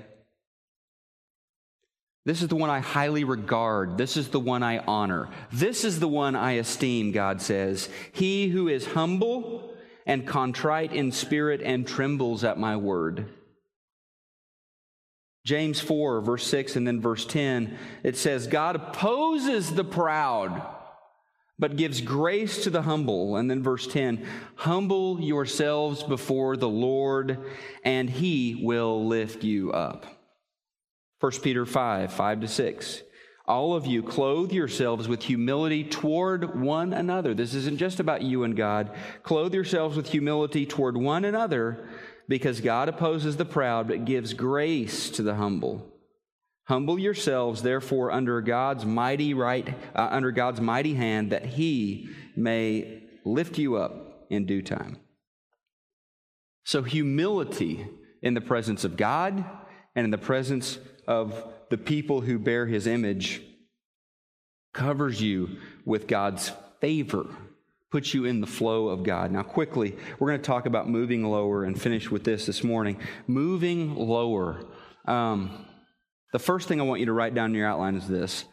This 2.23 2.43
is 2.43 2.49
the 2.49 2.55
one 2.55 2.69
I 2.69 2.79
highly 2.79 3.23
regard. 3.23 3.97
This 3.97 4.15
is 4.15 4.29
the 4.29 4.39
one 4.39 4.61
I 4.61 4.77
honor. 4.79 5.29
This 5.51 5.83
is 5.83 5.99
the 5.99 6.07
one 6.07 6.35
I 6.35 6.53
esteem, 6.53 7.11
God 7.11 7.41
says. 7.41 7.89
He 8.11 8.47
who 8.49 8.67
is 8.67 8.85
humble 8.85 9.73
and 10.05 10.27
contrite 10.27 10.93
in 10.93 11.11
spirit 11.11 11.61
and 11.63 11.87
trembles 11.87 12.43
at 12.43 12.59
my 12.59 12.77
word. 12.77 13.27
James 15.43 15.79
4, 15.79 16.21
verse 16.21 16.45
6, 16.45 16.75
and 16.75 16.87
then 16.87 17.01
verse 17.01 17.25
10, 17.25 17.75
it 18.03 18.15
says, 18.15 18.45
God 18.45 18.75
opposes 18.75 19.73
the 19.73 19.83
proud, 19.83 20.61
but 21.57 21.77
gives 21.77 22.01
grace 22.01 22.63
to 22.63 22.69
the 22.69 22.83
humble. 22.83 23.35
And 23.35 23.49
then 23.49 23.63
verse 23.63 23.87
10, 23.87 24.23
humble 24.57 25.19
yourselves 25.19 26.03
before 26.03 26.57
the 26.57 26.69
Lord, 26.69 27.39
and 27.83 28.07
he 28.07 28.61
will 28.61 29.07
lift 29.07 29.43
you 29.43 29.71
up. 29.71 30.20
1 31.21 31.31
Peter 31.43 31.65
5, 31.67 32.11
5 32.11 32.41
to 32.41 32.47
6. 32.47 33.01
All 33.45 33.75
of 33.75 33.85
you 33.85 34.01
clothe 34.01 34.51
yourselves 34.51 35.07
with 35.07 35.23
humility 35.23 35.83
toward 35.83 36.59
one 36.59 36.93
another. 36.93 37.33
This 37.35 37.53
isn't 37.53 37.77
just 37.77 37.99
about 37.99 38.23
you 38.23 38.43
and 38.43 38.55
God. 38.55 38.91
Clothe 39.21 39.53
yourselves 39.53 39.95
with 39.95 40.09
humility 40.09 40.65
toward 40.65 40.97
one 40.97 41.23
another 41.23 41.87
because 42.27 42.59
God 42.59 42.89
opposes 42.89 43.37
the 43.37 43.45
proud 43.45 43.87
but 43.87 44.05
gives 44.05 44.33
grace 44.33 45.11
to 45.11 45.21
the 45.21 45.35
humble. 45.35 45.87
Humble 46.65 46.97
yourselves 46.97 47.61
therefore 47.61 48.11
under 48.11 48.41
God's 48.41 48.85
mighty 48.85 49.33
right 49.33 49.75
uh, 49.95 50.07
under 50.11 50.31
God's 50.31 50.61
mighty 50.61 50.93
hand 50.93 51.31
that 51.31 51.45
he 51.45 52.09
may 52.35 53.03
lift 53.25 53.57
you 53.57 53.75
up 53.75 54.25
in 54.29 54.45
due 54.45 54.61
time. 54.61 54.97
So 56.63 56.81
humility 56.81 57.85
in 58.21 58.33
the 58.33 58.41
presence 58.41 58.83
of 58.83 58.97
God 58.97 59.43
and 59.95 60.05
in 60.05 60.11
the 60.11 60.17
presence 60.17 60.77
of 61.07 61.43
the 61.69 61.77
people 61.77 62.21
who 62.21 62.39
bear 62.39 62.65
his 62.65 62.87
image 62.87 63.41
covers 64.73 65.21
you 65.21 65.57
with 65.85 66.07
God's 66.07 66.51
favor 66.79 67.27
puts 67.91 68.13
you 68.13 68.23
in 68.23 68.39
the 68.39 68.47
flow 68.47 68.87
of 68.87 69.03
God. 69.03 69.31
Now, 69.31 69.43
quickly, 69.43 69.95
we're 70.17 70.29
going 70.29 70.39
to 70.39 70.47
talk 70.47 70.65
about 70.65 70.89
moving 70.89 71.25
lower 71.25 71.65
and 71.65 71.79
finish 71.79 72.09
with 72.09 72.23
this 72.23 72.45
this 72.45 72.63
morning. 72.63 72.97
Moving 73.27 73.95
lower. 73.95 74.65
Um, 75.05 75.65
the 76.31 76.39
first 76.39 76.69
thing 76.69 76.79
I 76.79 76.85
want 76.85 77.01
you 77.01 77.07
to 77.07 77.13
write 77.13 77.35
down 77.35 77.51
in 77.51 77.55
your 77.55 77.67
outline 77.67 77.95
is 77.95 78.07
this 78.07 78.45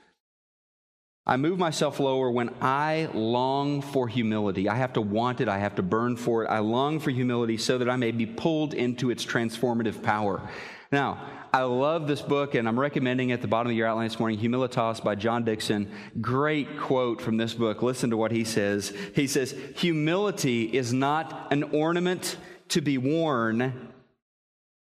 I 1.24 1.37
move 1.37 1.59
myself 1.59 2.01
lower 2.01 2.31
when 2.31 2.51
I 2.61 3.09
long 3.14 3.81
for 3.81 4.09
humility. 4.09 4.68
I 4.68 4.74
have 4.74 4.94
to 4.94 5.01
want 5.01 5.40
it, 5.40 5.48
I 5.48 5.59
have 5.59 5.77
to 5.77 5.83
burn 5.83 6.16
for 6.16 6.44
it. 6.44 6.48
I 6.48 6.59
long 6.59 6.98
for 6.98 7.11
humility 7.11 7.59
so 7.59 7.79
that 7.79 7.88
I 7.88 7.96
may 7.96 8.11
be 8.11 8.27
pulled 8.27 8.74
into 8.74 9.11
its 9.11 9.24
transformative 9.24 10.03
power. 10.03 10.48
Now, 10.90 11.20
I 11.53 11.62
love 11.62 12.07
this 12.07 12.22
book, 12.22 12.55
and 12.55 12.66
I'm 12.66 12.79
recommending 12.79 13.33
at 13.33 13.42
the 13.42 13.48
bottom 13.48 13.70
of 13.70 13.77
your 13.77 13.87
outline 13.87 14.09
this 14.09 14.18
morning 14.18 14.38
Humilitas 14.38 15.03
by 15.03 15.14
John 15.14 15.44
Dickson. 15.44 15.90
Great 16.20 16.79
quote 16.79 17.20
from 17.20 17.37
this 17.37 17.53
book. 17.53 17.83
Listen 17.83 18.11
to 18.11 18.16
what 18.16 18.33
he 18.33 18.44
says. 18.44 18.94
He 19.14 19.27
says, 19.27 19.55
Humility 19.77 20.64
is 20.64 20.92
not 20.92 21.53
an 21.53 21.64
ornament 21.64 22.37
to 22.68 22.81
be 22.81 22.98
worn, 22.98 23.92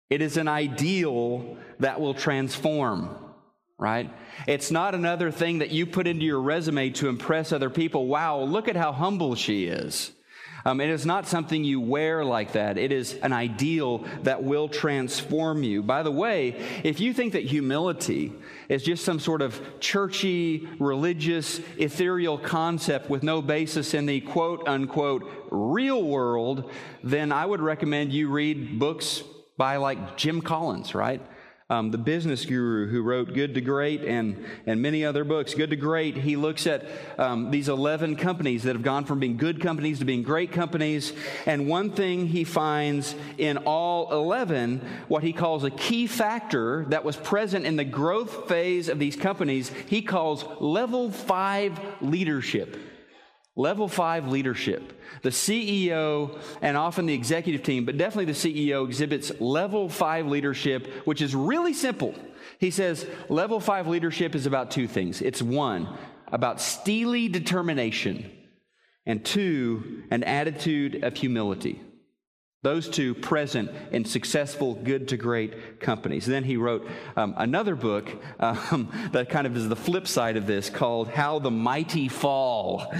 it 0.09 0.21
is 0.21 0.37
an 0.37 0.47
ideal 0.47 1.57
that 1.79 1.99
will 1.99 2.13
transform 2.13 3.17
right? 3.83 4.09
It's 4.47 4.71
not 4.71 4.95
another 4.95 5.29
thing 5.29 5.59
that 5.59 5.71
you 5.71 5.85
put 5.85 6.07
into 6.07 6.23
your 6.23 6.39
resume 6.39 6.91
to 6.91 7.09
impress 7.09 7.51
other 7.51 7.69
people. 7.69 8.07
Wow, 8.07 8.39
look 8.39 8.69
at 8.69 8.77
how 8.77 8.93
humble 8.93 9.35
she 9.35 9.65
is. 9.65 10.11
Um, 10.65 10.79
it 10.79 10.89
is 10.89 11.05
not 11.05 11.27
something 11.27 11.63
you 11.63 11.81
wear 11.81 12.23
like 12.23 12.53
that. 12.53 12.77
It 12.77 12.91
is 12.91 13.15
an 13.15 13.33
ideal 13.33 14.05
that 14.23 14.43
will 14.43 14.69
transform 14.69 15.63
you. 15.63 15.83
By 15.83 16.03
the 16.03 16.11
way, 16.11 16.61
if 16.83 16.99
you 16.99 17.13
think 17.13 17.33
that 17.33 17.43
humility 17.43 18.31
is 18.69 18.83
just 18.83 19.03
some 19.03 19.19
sort 19.19 19.41
of 19.41 19.61
churchy, 19.81 20.67
religious, 20.79 21.59
ethereal 21.77 22.37
concept 22.37 23.09
with 23.09 23.23
no 23.23 23.41
basis 23.41 23.93
in 23.93 24.05
the 24.05 24.21
quote 24.21 24.65
unquote 24.67 25.29
real 25.51 26.01
world, 26.01 26.71
then 27.03 27.31
I 27.31 27.45
would 27.45 27.61
recommend 27.61 28.13
you 28.13 28.29
read 28.29 28.79
books 28.79 29.23
by 29.57 29.77
like 29.77 30.17
Jim 30.17 30.41
Collins, 30.41 30.95
right? 30.95 31.21
Um, 31.69 31.91
the 31.91 31.97
business 31.97 32.45
guru 32.45 32.87
who 32.87 33.01
wrote 33.01 33.33
Good 33.33 33.53
to 33.55 33.61
Great 33.61 34.03
and, 34.03 34.45
and 34.65 34.81
many 34.81 35.05
other 35.05 35.23
books. 35.23 35.53
Good 35.53 35.69
to 35.69 35.75
Great, 35.75 36.17
he 36.17 36.35
looks 36.35 36.67
at 36.67 36.85
um, 37.17 37.51
these 37.51 37.69
11 37.69 38.17
companies 38.17 38.63
that 38.63 38.75
have 38.75 38.83
gone 38.83 39.05
from 39.05 39.19
being 39.19 39.37
good 39.37 39.61
companies 39.61 39.99
to 39.99 40.05
being 40.05 40.23
great 40.23 40.51
companies. 40.51 41.13
And 41.45 41.67
one 41.67 41.91
thing 41.91 42.27
he 42.27 42.43
finds 42.43 43.15
in 43.37 43.57
all 43.57 44.11
11, 44.11 44.81
what 45.07 45.23
he 45.23 45.33
calls 45.33 45.63
a 45.63 45.71
key 45.71 46.07
factor 46.07 46.85
that 46.89 47.03
was 47.03 47.15
present 47.15 47.65
in 47.65 47.75
the 47.75 47.85
growth 47.85 48.47
phase 48.47 48.89
of 48.89 48.99
these 48.99 49.15
companies, 49.15 49.71
he 49.87 50.01
calls 50.01 50.45
level 50.59 51.11
five 51.11 51.79
leadership. 52.01 52.92
Level 53.55 53.87
five 53.87 54.27
leadership. 54.27 54.99
The 55.21 55.29
CEO 55.29 56.39
and 56.61 56.75
often 56.75 57.05
the 57.05 57.13
executive 57.13 57.61
team, 57.61 57.85
but 57.85 57.97
definitely 57.97 58.31
the 58.31 58.31
CEO 58.31 58.85
exhibits 58.85 59.31
level 59.39 59.89
five 59.89 60.25
leadership, 60.25 60.87
which 61.05 61.21
is 61.21 61.35
really 61.35 61.73
simple. 61.73 62.15
He 62.57 62.71
says 62.71 63.05
level 63.29 63.59
five 63.59 63.87
leadership 63.87 64.33
is 64.33 64.47
about 64.47 64.71
two 64.71 64.87
things. 64.87 65.21
It's 65.21 65.41
one, 65.41 65.87
about 66.31 66.61
steely 66.61 67.27
determination, 67.27 68.31
and 69.05 69.23
two, 69.23 70.03
an 70.09 70.23
attitude 70.23 71.03
of 71.03 71.15
humility. 71.15 71.79
Those 72.63 72.87
two 72.87 73.13
present 73.13 73.69
in 73.91 74.05
successful, 74.05 74.73
good 74.73 75.09
to 75.09 75.17
great 75.17 75.81
companies. 75.81 76.25
Then 76.25 76.45
he 76.45 76.55
wrote 76.55 76.87
um, 77.17 77.33
another 77.35 77.75
book 77.75 78.09
um, 78.39 78.89
that 79.11 79.29
kind 79.29 79.45
of 79.45 79.57
is 79.57 79.67
the 79.67 79.75
flip 79.75 80.07
side 80.07 80.37
of 80.37 80.47
this 80.47 80.69
called 80.69 81.09
How 81.09 81.39
the 81.39 81.51
Mighty 81.51 82.07
Fall. 82.07 82.93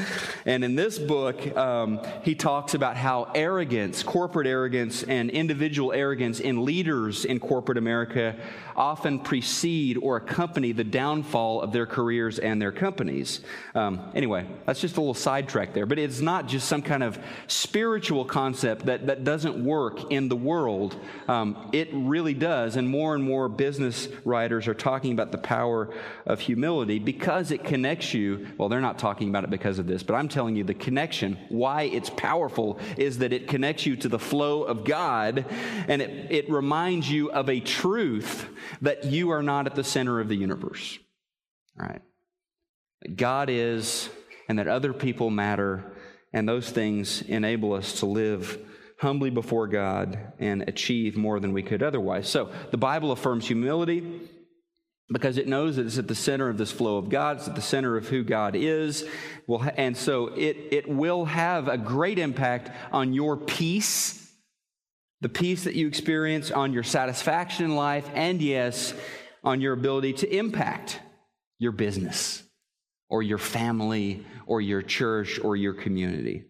And 0.46 0.66
in 0.66 0.76
this 0.76 1.00
book, 1.00 1.56
um, 1.56 2.02
he 2.24 2.36
talks 2.36 2.74
about 2.74 2.98
how 2.98 3.32
arrogance, 3.34 4.04
corporate 4.04 4.48
arrogance, 4.48 5.04
and 5.04 5.30
individual 5.30 5.94
arrogance 5.94 6.42
in 6.42 6.66
leaders 6.66 7.24
in 7.24 7.40
corporate 7.40 7.78
America 7.78 8.36
often 8.76 9.20
precede 9.20 9.98
or 10.02 10.18
accompany 10.18 10.74
the 10.74 10.84
downfall 10.84 11.62
of 11.62 11.72
their 11.72 11.86
careers 11.86 12.38
and 12.40 12.62
their 12.62 12.72
companies. 12.72 13.40
Um, 13.76 14.12
anyway, 14.14 14.46
that's 14.66 14.82
just 14.82 14.98
a 14.98 15.00
little 15.00 15.14
sidetrack 15.14 15.74
there. 15.74 15.86
But 15.86 16.00
it's 16.00 16.20
not 16.20 16.48
just 16.48 16.68
some 16.68 16.82
kind 16.82 17.04
of 17.04 17.18
spiritual 17.48 18.26
concept 18.26 18.88
that, 18.88 19.08
that 19.08 19.24
doesn't 19.24 19.53
doesn't 19.54 19.66
work 19.66 20.12
in 20.12 20.30
the 20.30 20.36
world. 20.36 20.96
Um, 21.28 21.70
it 21.72 21.90
really 21.92 22.34
does. 22.34 22.76
And 22.76 22.88
more 22.88 23.16
and 23.16 23.24
more 23.24 23.50
business 23.50 24.08
writers 24.26 24.68
are 24.68 24.74
talking 24.74 25.12
about 25.12 25.32
the 25.32 25.38
power 25.38 25.94
of 26.26 26.40
humility 26.40 27.00
because 27.00 27.52
it 27.52 27.64
connects 27.64 28.14
you. 28.14 28.48
Well, 28.58 28.70
they're 28.70 28.82
not 28.82 29.00
talking 29.00 29.30
about 29.30 29.44
it 29.44 29.50
because 29.50 29.80
of 29.80 29.88
this, 29.88 30.04
but 30.04 30.16
I'm 30.16 30.28
telling 30.28 30.56
you 30.56 30.64
the 30.64 30.74
connection, 30.74 31.38
why 31.50 31.84
it's 31.84 32.10
powerful, 32.10 32.80
is 32.98 33.20
that 33.20 33.34
it 33.34 33.48
connects 33.48 33.86
you 33.86 33.96
to 33.98 34.10
the 34.10 34.20
flow 34.20 34.64
of 34.64 34.84
God 34.84 35.46
and 35.88 36.02
it, 36.02 36.32
it 36.32 36.50
reminds 36.50 37.10
you 37.10 37.32
of 37.32 37.50
a 37.50 37.60
truth 37.60 38.48
that 38.82 39.06
you 39.06 39.30
are 39.32 39.44
not 39.44 39.68
at 39.68 39.76
the 39.76 39.84
center 39.84 40.20
of 40.20 40.28
the 40.28 40.36
universe. 40.36 41.00
Right. 41.76 42.02
God 43.16 43.50
is, 43.50 44.10
and 44.48 44.60
that 44.60 44.68
other 44.68 44.94
people 44.94 45.30
matter, 45.30 45.92
and 46.32 46.48
those 46.48 46.70
things 46.70 47.22
enable 47.24 47.74
us 47.74 48.00
to 48.00 48.06
live 48.06 48.58
humbly 49.04 49.30
before 49.30 49.68
God 49.68 50.18
and 50.40 50.64
achieve 50.64 51.18
more 51.18 51.42
than 51.42 51.52
we 51.52 51.62
could 51.62 51.84
otherwise. 51.84 52.28
So 52.30 52.50
the 52.72 52.78
Bible 52.78 53.12
affirms 53.12 53.46
humility 53.46 54.22
because 55.12 55.38
it 55.38 55.46
knows 55.46 55.76
that 55.76 55.86
it's 55.86 55.98
at 55.98 56.08
the 56.08 56.16
center 56.16 56.48
of 56.48 56.58
this 56.58 56.72
flow 56.72 56.96
of 56.98 57.10
God, 57.10 57.38
it's 57.38 57.48
at 57.50 57.56
the 57.56 57.62
center 57.62 57.98
of 57.98 58.08
who 58.08 58.24
God 58.24 58.56
is. 58.56 59.06
And 59.76 59.98
so 59.98 60.28
it, 60.28 60.56
it 60.72 60.88
will 60.88 61.26
have 61.26 61.68
a 61.68 61.78
great 61.78 62.18
impact 62.18 62.72
on 62.94 63.14
your 63.14 63.36
peace, 63.36 64.34
the 65.20 65.28
peace 65.28 65.66
that 65.66 65.76
you 65.76 65.86
experience, 65.86 66.50
on 66.50 66.72
your 66.72 66.84
satisfaction 66.84 67.66
in 67.66 67.76
life, 67.76 68.10
and 68.14 68.42
yes, 68.42 68.94
on 69.44 69.60
your 69.60 69.74
ability 69.74 70.14
to 70.14 70.34
impact 70.34 71.00
your 71.60 71.74
business 71.74 72.42
or 73.10 73.22
your 73.22 73.38
family 73.38 74.26
or 74.46 74.62
your 74.62 74.82
church 74.82 75.42
or 75.44 75.58
your 75.58 75.74
community. 75.74 76.46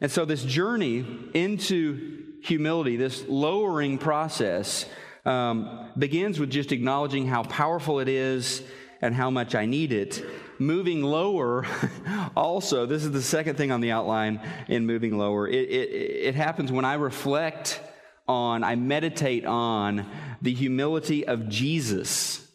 And 0.00 0.10
so, 0.10 0.24
this 0.24 0.44
journey 0.44 1.06
into 1.32 2.24
humility, 2.42 2.96
this 2.96 3.24
lowering 3.28 3.98
process, 3.98 4.86
um, 5.24 5.90
begins 5.96 6.38
with 6.38 6.50
just 6.50 6.70
acknowledging 6.70 7.26
how 7.26 7.42
powerful 7.42 7.98
it 7.98 8.08
is 8.08 8.62
and 9.00 9.14
how 9.14 9.30
much 9.30 9.54
I 9.54 9.66
need 9.66 9.92
it. 9.92 10.24
Moving 10.58 11.02
lower, 11.02 11.66
also, 12.36 12.86
this 12.86 13.04
is 13.04 13.10
the 13.10 13.22
second 13.22 13.56
thing 13.56 13.70
on 13.70 13.80
the 13.80 13.90
outline 13.90 14.40
in 14.68 14.86
moving 14.86 15.18
lower. 15.18 15.48
It, 15.48 15.68
it, 15.68 15.90
it 15.90 16.34
happens 16.34 16.70
when 16.70 16.84
I 16.84 16.94
reflect 16.94 17.80
on, 18.28 18.64
I 18.64 18.76
meditate 18.76 19.44
on 19.44 20.06
the 20.42 20.52
humility 20.52 21.26
of 21.26 21.48
Jesus. 21.48 22.46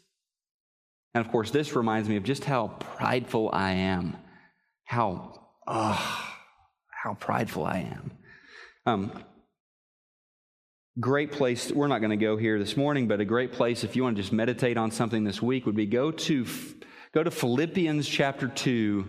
And 1.13 1.25
of 1.25 1.31
course, 1.31 1.51
this 1.51 1.75
reminds 1.75 2.07
me 2.07 2.17
of 2.17 2.23
just 2.23 2.45
how 2.45 2.67
prideful 2.67 3.49
I 3.51 3.71
am. 3.71 4.15
How, 4.85 5.39
ugh 5.67 6.20
how 7.01 7.15
prideful 7.15 7.65
I 7.65 7.79
am. 7.79 8.11
Um, 8.85 9.23
great 10.99 11.31
place, 11.31 11.71
we're 11.71 11.87
not 11.87 11.99
going 11.99 12.11
to 12.11 12.17
go 12.17 12.37
here 12.37 12.59
this 12.59 12.77
morning, 12.77 13.07
but 13.07 13.19
a 13.19 13.25
great 13.25 13.53
place 13.53 13.83
if 13.83 13.95
you 13.95 14.03
want 14.03 14.17
to 14.17 14.21
just 14.21 14.33
meditate 14.33 14.77
on 14.77 14.91
something 14.91 15.23
this 15.23 15.41
week 15.41 15.65
would 15.65 15.75
be 15.75 15.87
go 15.87 16.11
to, 16.11 16.45
go 17.13 17.23
to 17.23 17.31
Philippians 17.31 18.07
chapter 18.07 18.47
2 18.47 19.07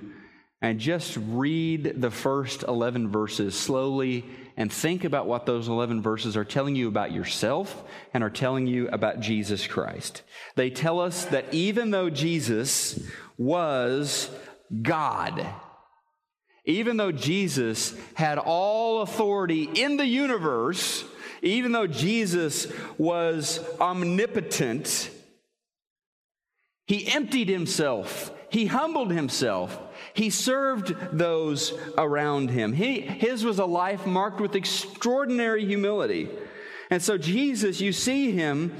and 0.63 0.81
just 0.81 1.19
read 1.21 2.01
the 2.01 2.11
first 2.11 2.63
11 2.63 3.11
verses 3.11 3.59
slowly 3.59 4.25
and 4.57 4.73
think 4.73 5.05
about 5.05 5.27
what 5.27 5.45
those 5.45 5.69
11 5.69 6.01
verses 6.01 6.37
are 6.37 6.45
telling 6.45 6.77
you 6.77 6.89
about 6.89 7.13
yourself 7.13 7.85
and 8.15 8.25
are 8.25 8.31
telling 8.31 8.67
you 8.67 8.89
about 8.89 9.21
Jesus 9.21 9.67
Christ. 9.67 10.23
They 10.57 10.71
tell 10.71 11.01
us 11.01 11.27
that 11.27 11.53
even 11.53 11.91
though 11.91 12.09
Jesus 12.09 13.03
was 13.37 14.31
God, 14.83 15.47
even 16.65 16.97
though 16.97 17.13
Jesus 17.13 17.95
had 18.15 18.39
all 18.39 19.03
authority 19.03 19.65
in 19.65 19.97
the 19.97 20.07
universe, 20.07 21.05
even 21.43 21.73
though 21.73 21.89
Jesus 21.89 22.73
was 22.99 23.61
omnipotent, 23.81 25.11
he 26.87 27.07
emptied 27.09 27.49
himself, 27.49 28.31
he 28.49 28.67
humbled 28.67 29.11
himself, 29.11 29.79
he 30.15 30.31
served 30.31 30.95
those 31.13 31.73
around 31.99 32.51
him. 32.51 32.73
He, 32.73 33.01
his 33.01 33.45
was 33.45 33.59
a 33.59 33.65
life 33.65 34.07
marked 34.07 34.41
with 34.41 34.55
extraordinary 34.55 35.65
humility. 35.65 36.29
And 36.91 37.03
so, 37.03 37.17
Jesus, 37.17 37.81
you 37.81 37.93
see 37.93 38.33
him 38.33 38.77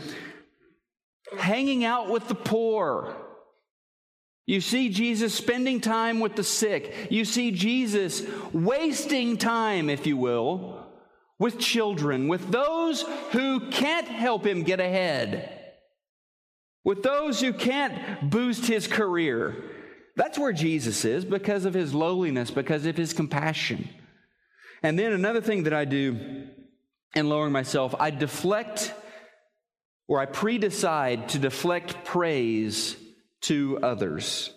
hanging 1.39 1.85
out 1.85 2.11
with 2.11 2.29
the 2.29 2.35
poor. 2.35 3.17
You 4.47 4.61
see 4.61 4.89
Jesus 4.89 5.35
spending 5.35 5.81
time 5.81 6.19
with 6.21 6.35
the 6.35 6.43
sick. 6.43 7.09
You 7.11 7.25
see 7.25 7.53
Jesus 7.53 8.23
wasting 8.53 9.37
time, 9.37 9.89
if 9.89 10.07
you 10.07 10.17
will, 10.17 10.85
with 11.39 11.59
children, 11.59 12.29
with 12.29 12.51
those 12.51 13.03
who 13.31 13.71
can't 13.71 14.09
help 14.09 14.45
him 14.45 14.65
get 14.65 14.81
ahead, 14.81 15.61
with 16.85 17.03
those 17.03 17.41
who 17.41 17.53
can't 17.53 18.31
boost 18.31 18.67
his 18.67 18.89
career. 18.89 19.63
That's 20.17 20.39
where 20.39 20.53
Jesus 20.53 21.05
is 21.05 21.25
because 21.25 21.65
of 21.65 21.75
his 21.75 21.95
lowliness, 21.95 22.51
because 22.51 22.85
of 22.85 22.97
his 22.97 23.13
compassion. 23.13 23.89
And 24.83 24.99
then 24.99 25.13
another 25.13 25.41
thing 25.41 25.63
that 25.63 25.73
I 25.73 25.85
do 25.85 26.49
in 27.15 27.29
lowering 27.29 27.53
myself, 27.53 27.95
I 27.99 28.11
deflect 28.11 28.93
or 30.09 30.21
I 30.21 30.27
predecide 30.27 31.29
to 31.29 31.39
deflect 31.39 32.05
praise 32.05 32.97
to 33.43 33.79
others. 33.83 34.53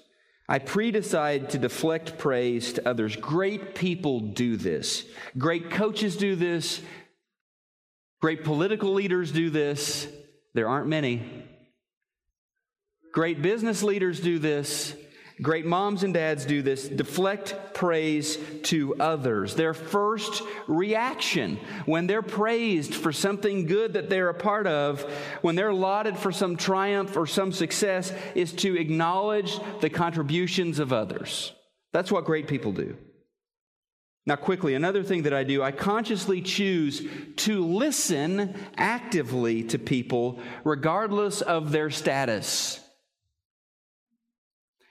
I 0.48 0.60
predecide 0.60 1.50
to 1.50 1.58
deflect 1.58 2.18
praise 2.18 2.74
to 2.74 2.88
others. 2.88 3.16
Great 3.16 3.74
people 3.74 4.20
do 4.20 4.58
this. 4.58 5.06
Great 5.38 5.72
coaches 5.72 6.18
do 6.18 6.36
this. 6.36 6.82
Great 8.22 8.44
political 8.44 8.94
leaders 8.94 9.32
do 9.32 9.50
this. 9.50 10.08
There 10.54 10.70
aren't 10.70 10.88
many. 10.88 11.24
Great 13.12 13.42
business 13.42 13.82
leaders 13.82 14.20
do 14.20 14.40
this. 14.40 14.96
Great 15.42 15.66
moms 15.66 16.04
and 16.04 16.14
dads 16.14 16.46
do 16.46 16.62
this 16.62 16.88
deflect 16.88 17.74
praise 17.74 18.38
to 18.64 18.96
others. 19.02 19.54
Their 19.56 19.74
first 19.74 20.42
reaction 20.66 21.60
when 21.86 22.08
they're 22.08 22.22
praised 22.22 22.96
for 22.96 23.12
something 23.12 23.66
good 23.66 23.94
that 23.94 24.10
they're 24.10 24.30
a 24.30 24.34
part 24.34 24.66
of, 24.66 25.02
when 25.42 25.56
they're 25.56 25.74
lauded 25.74 26.18
for 26.18 26.32
some 26.32 26.56
triumph 26.56 27.18
or 27.18 27.28
some 27.28 27.52
success, 27.52 28.14
is 28.34 28.54
to 28.54 28.80
acknowledge 28.80 29.60
the 29.82 29.90
contributions 29.90 30.80
of 30.80 30.94
others. 30.94 31.52
That's 31.92 32.12
what 32.12 32.24
great 32.24 32.48
people 32.48 32.72
do. 32.72 32.96
Now, 34.26 34.38
quickly, 34.38 34.74
another 34.74 35.04
thing 35.04 35.24
that 35.24 35.34
I 35.34 35.44
do, 35.44 35.62
I 35.62 35.72
consciously 35.72 36.42
choose 36.42 37.06
to 37.38 37.64
listen 37.64 38.56
actively 38.78 39.64
to 39.66 39.78
people 39.78 40.40
regardless 40.64 41.42
of 41.42 41.72
their 41.72 41.90
status. 41.90 42.80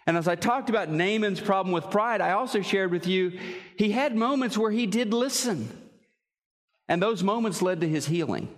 And 0.06 0.16
as 0.16 0.28
I 0.28 0.34
talked 0.34 0.68
about 0.68 0.90
Naaman's 0.90 1.40
problem 1.40 1.72
with 1.72 1.90
pride, 1.90 2.20
I 2.20 2.32
also 2.32 2.60
shared 2.60 2.90
with 2.90 3.06
you 3.06 3.38
he 3.76 3.90
had 3.90 4.14
moments 4.14 4.58
where 4.58 4.70
he 4.70 4.86
did 4.86 5.14
listen. 5.14 5.68
And 6.88 7.02
those 7.02 7.22
moments 7.22 7.62
led 7.62 7.80
to 7.80 7.88
his 7.88 8.06
healing. 8.06 8.48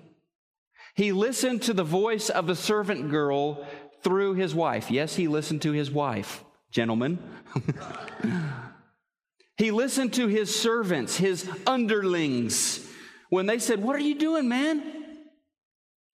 He 0.94 1.12
listened 1.12 1.62
to 1.62 1.74
the 1.74 1.84
voice 1.84 2.30
of 2.30 2.46
the 2.46 2.56
servant 2.56 3.10
girl 3.10 3.66
through 4.02 4.34
his 4.34 4.54
wife. 4.54 4.90
Yes, 4.90 5.14
he 5.14 5.28
listened 5.28 5.62
to 5.62 5.72
his 5.72 5.90
wife, 5.90 6.42
gentlemen. 6.70 7.18
he 9.56 9.70
listened 9.70 10.14
to 10.14 10.26
his 10.26 10.58
servants, 10.58 11.16
his 11.16 11.48
underlings, 11.66 12.84
when 13.30 13.46
they 13.46 13.58
said, 13.58 13.82
What 13.82 13.94
are 13.94 14.00
you 14.00 14.14
doing, 14.16 14.48
man? 14.48 14.82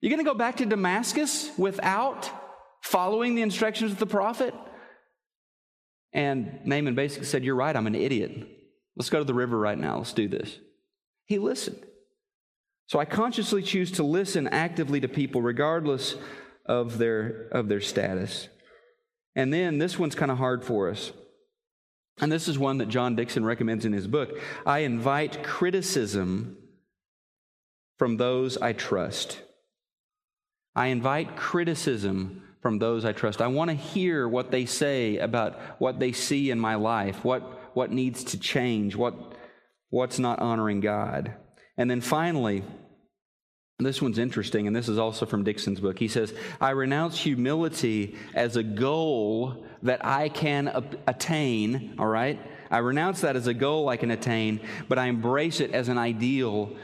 You're 0.01 0.11
going 0.11 0.25
to 0.25 0.31
go 0.31 0.37
back 0.37 0.57
to 0.57 0.67
Damascus 0.67 1.51
without 1.57 2.29
following 2.83 3.37
the 3.37 3.43
instructions 3.43 3.93
of 3.93 3.99
the 3.99 4.07
prophet? 4.07 4.53
And 6.13 6.61
Naaman 6.65 6.95
basically 6.95 7.27
said, 7.27 7.45
You're 7.45 7.55
right, 7.55 7.75
I'm 7.75 7.87
an 7.87 7.95
idiot. 7.95 8.49
Let's 8.97 9.11
go 9.11 9.19
to 9.19 9.25
the 9.25 9.35
river 9.35 9.59
right 9.59 9.79
now. 9.79 9.99
Let's 9.99 10.13
do 10.13 10.29
this. 10.29 10.59
He 11.25 11.39
listened. 11.39 11.83
So 12.89 12.99
I 12.99 13.05
consciously 13.07 13.63
choose 13.63 13.93
to 13.93 14.03
listen 14.03 14.49
actively 14.49 15.01
to 15.01 15.09
people 15.09 15.41
regardless 15.41 16.15
of 16.67 16.99
their, 16.99 17.49
of 17.51 17.69
their 17.69 17.81
status. 17.81 18.49
And 19.35 19.53
then 19.53 19.79
this 19.79 19.99
one's 19.99 20.15
kind 20.15 20.31
of 20.31 20.39
hard 20.39 20.63
for 20.63 20.91
us. 20.91 21.13
And 22.21 22.31
this 22.31 22.49
is 22.49 22.59
one 22.59 22.79
that 22.79 22.89
John 22.89 23.17
Dickson 23.17 23.45
recommends 23.45 23.87
in 23.87 23.95
his 23.95 24.07
book. 24.07 24.39
I 24.67 24.81
invite 24.81 25.43
criticism 25.43 26.59
from 27.99 28.19
those 28.19 28.59
I 28.59 28.75
trust. 28.75 29.41
I 30.75 30.89
invite 30.89 31.37
criticism 31.37 32.42
from 32.63 32.79
those 32.79 33.05
I 33.05 33.13
trust. 33.13 33.43
I 33.43 33.49
want 33.49 33.71
to 33.71 33.77
hear 33.77 34.27
what 34.27 34.51
they 34.53 34.65
say 34.65 35.19
about 35.19 35.59
what 35.79 35.99
they 35.99 36.13
see 36.13 36.51
in 36.51 36.61
my 36.61 36.77
life, 36.77 37.25
what, 37.25 37.43
what 37.75 37.91
needs 37.91 38.23
to 38.25 38.39
change, 38.39 38.95
what, 38.95 39.15
what's 39.91 40.21
not 40.21 40.39
honoring 40.39 40.81
God. 40.81 41.35
And 41.77 41.91
then 41.91 42.01
finally, 42.01 42.63
this 43.79 44.01
one's 44.01 44.19
interesting, 44.19 44.69
and 44.69 44.77
this 44.77 44.89
is 44.89 44.97
also 44.97 45.27
from 45.27 45.43
Dickson's 45.43 45.81
book. 45.81 45.99
He 45.99 46.07
says, 46.07 46.33
I 46.61 46.71
renounce 46.71 47.19
humility 47.19 48.15
as 48.33 48.57
a 48.57 48.63
goal 48.63 49.67
that 49.83 50.05
I 50.05 50.29
can 50.29 50.69
attain, 51.09 51.97
all 51.99 52.07
right? 52.07 52.41
I 52.71 52.79
renounce 52.79 53.23
that 53.23 53.35
as 53.35 53.49
a 53.49 53.55
goal 53.55 53.89
I 53.89 53.97
can 53.97 54.13
attain, 54.13 54.61
but 54.89 54.99
I 54.99 55.07
embrace 55.07 55.61
it 55.61 55.73
as 55.73 55.89
an 55.89 55.99
ideal 55.99 56.77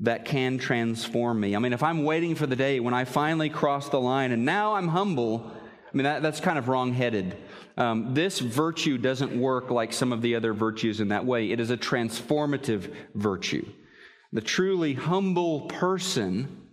that 0.00 0.24
can 0.24 0.58
transform 0.58 1.40
me. 1.40 1.56
I 1.56 1.58
mean, 1.58 1.72
if 1.72 1.82
I'm 1.82 2.04
waiting 2.04 2.34
for 2.34 2.46
the 2.46 2.56
day 2.56 2.78
when 2.78 2.94
I 2.94 3.04
finally 3.04 3.48
cross 3.48 3.88
the 3.88 4.00
line 4.00 4.30
and 4.30 4.44
now 4.44 4.74
I'm 4.74 4.88
humble, 4.88 5.50
I 5.92 5.96
mean, 5.96 6.04
that, 6.04 6.22
that's 6.22 6.40
kind 6.40 6.58
of 6.58 6.68
wrongheaded. 6.68 7.36
Um, 7.76 8.14
this 8.14 8.38
virtue 8.38 8.98
doesn't 8.98 9.38
work 9.38 9.70
like 9.70 9.92
some 9.92 10.12
of 10.12 10.22
the 10.22 10.36
other 10.36 10.52
virtues 10.52 11.00
in 11.00 11.08
that 11.08 11.24
way. 11.24 11.50
It 11.50 11.58
is 11.58 11.70
a 11.70 11.76
transformative 11.76 12.92
virtue. 13.14 13.66
The 14.32 14.40
truly 14.40 14.94
humble 14.94 15.62
person, 15.62 16.68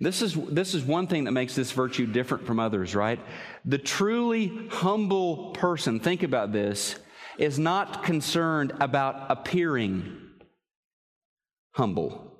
this 0.00 0.22
is, 0.22 0.34
this 0.34 0.74
is 0.74 0.84
one 0.84 1.08
thing 1.08 1.24
that 1.24 1.32
makes 1.32 1.54
this 1.54 1.72
virtue 1.72 2.06
different 2.06 2.46
from 2.46 2.60
others, 2.60 2.94
right? 2.94 3.18
The 3.64 3.78
truly 3.78 4.68
humble 4.70 5.50
person, 5.50 6.00
think 6.00 6.22
about 6.22 6.52
this, 6.52 6.94
is 7.38 7.58
not 7.58 8.04
concerned 8.04 8.72
about 8.80 9.30
appearing 9.30 10.27
humble. 11.78 12.34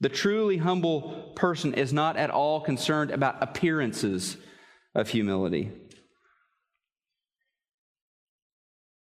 The 0.00 0.10
truly 0.10 0.58
humble 0.58 1.32
person 1.34 1.72
is 1.72 1.90
not 1.90 2.18
at 2.18 2.28
all 2.28 2.60
concerned 2.60 3.10
about 3.10 3.42
appearances 3.42 4.36
of 4.94 5.08
humility. 5.08 5.72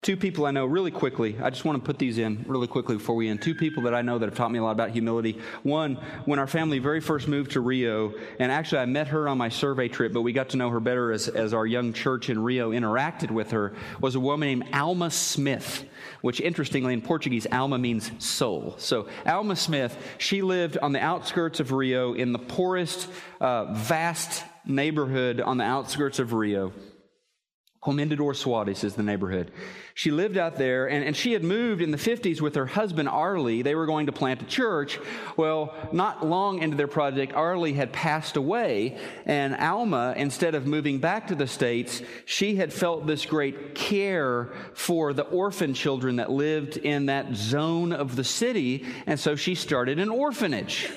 Two 0.01 0.17
people 0.17 0.47
I 0.47 0.51
know 0.51 0.65
really 0.65 0.89
quickly, 0.89 1.37
I 1.39 1.51
just 1.51 1.63
want 1.63 1.77
to 1.77 1.85
put 1.85 1.99
these 1.99 2.17
in 2.17 2.43
really 2.47 2.65
quickly 2.65 2.97
before 2.97 3.13
we 3.13 3.29
end. 3.29 3.39
Two 3.39 3.53
people 3.53 3.83
that 3.83 3.93
I 3.93 4.01
know 4.01 4.17
that 4.17 4.25
have 4.25 4.35
taught 4.35 4.51
me 4.51 4.57
a 4.57 4.63
lot 4.63 4.71
about 4.71 4.89
humility. 4.89 5.37
One, 5.61 5.93
when 6.25 6.39
our 6.39 6.47
family 6.47 6.79
very 6.79 6.99
first 6.99 7.27
moved 7.27 7.51
to 7.51 7.59
Rio, 7.59 8.15
and 8.39 8.51
actually 8.51 8.79
I 8.79 8.85
met 8.85 9.09
her 9.09 9.29
on 9.29 9.37
my 9.37 9.49
survey 9.49 9.89
trip, 9.89 10.11
but 10.11 10.23
we 10.23 10.33
got 10.33 10.49
to 10.49 10.57
know 10.57 10.71
her 10.71 10.79
better 10.79 11.11
as, 11.11 11.27
as 11.27 11.53
our 11.53 11.67
young 11.67 11.93
church 11.93 12.31
in 12.31 12.41
Rio 12.41 12.71
interacted 12.71 13.29
with 13.29 13.51
her, 13.51 13.75
was 13.99 14.15
a 14.15 14.19
woman 14.19 14.47
named 14.47 14.73
Alma 14.73 15.11
Smith, 15.11 15.85
which 16.21 16.41
interestingly 16.41 16.93
in 16.93 17.03
Portuguese, 17.03 17.45
Alma 17.51 17.77
means 17.77 18.11
soul. 18.17 18.73
So 18.79 19.07
Alma 19.27 19.55
Smith, 19.55 19.95
she 20.17 20.41
lived 20.41 20.79
on 20.79 20.93
the 20.93 20.99
outskirts 20.99 21.59
of 21.59 21.71
Rio 21.71 22.13
in 22.13 22.33
the 22.33 22.39
poorest, 22.39 23.07
uh, 23.39 23.71
vast 23.75 24.43
neighborhood 24.65 25.41
on 25.41 25.57
the 25.57 25.63
outskirts 25.63 26.17
of 26.17 26.33
Rio 26.33 26.73
Comendador 27.81 28.35
Soares 28.35 28.83
is 28.83 28.93
the 28.93 29.01
neighborhood. 29.01 29.51
She 29.95 30.11
lived 30.11 30.37
out 30.37 30.55
there, 30.55 30.87
and, 30.87 31.03
and 31.03 31.17
she 31.17 31.33
had 31.33 31.43
moved 31.43 31.81
in 31.81 31.89
the 31.89 31.97
50s 31.97 32.39
with 32.39 32.53
her 32.53 32.67
husband, 32.67 33.09
Arlie. 33.09 33.63
They 33.63 33.73
were 33.73 33.87
going 33.87 34.05
to 34.05 34.11
plant 34.11 34.43
a 34.43 34.45
church. 34.45 34.99
Well, 35.35 35.73
not 35.91 36.23
long 36.23 36.61
into 36.61 36.77
their 36.77 36.87
project, 36.87 37.33
Arlie 37.33 37.73
had 37.73 37.91
passed 37.91 38.37
away, 38.37 38.99
and 39.25 39.55
Alma, 39.55 40.13
instead 40.15 40.53
of 40.53 40.67
moving 40.67 40.99
back 40.99 41.27
to 41.27 41.35
the 41.35 41.47
States, 41.47 42.03
she 42.25 42.55
had 42.55 42.71
felt 42.71 43.07
this 43.07 43.25
great 43.25 43.73
care 43.73 44.53
for 44.73 45.11
the 45.11 45.23
orphan 45.23 45.73
children 45.73 46.17
that 46.17 46.29
lived 46.29 46.77
in 46.77 47.07
that 47.07 47.33
zone 47.33 47.93
of 47.93 48.15
the 48.15 48.23
city, 48.23 48.85
and 49.07 49.19
so 49.19 49.35
she 49.35 49.55
started 49.55 49.97
an 49.97 50.09
orphanage. 50.09 50.91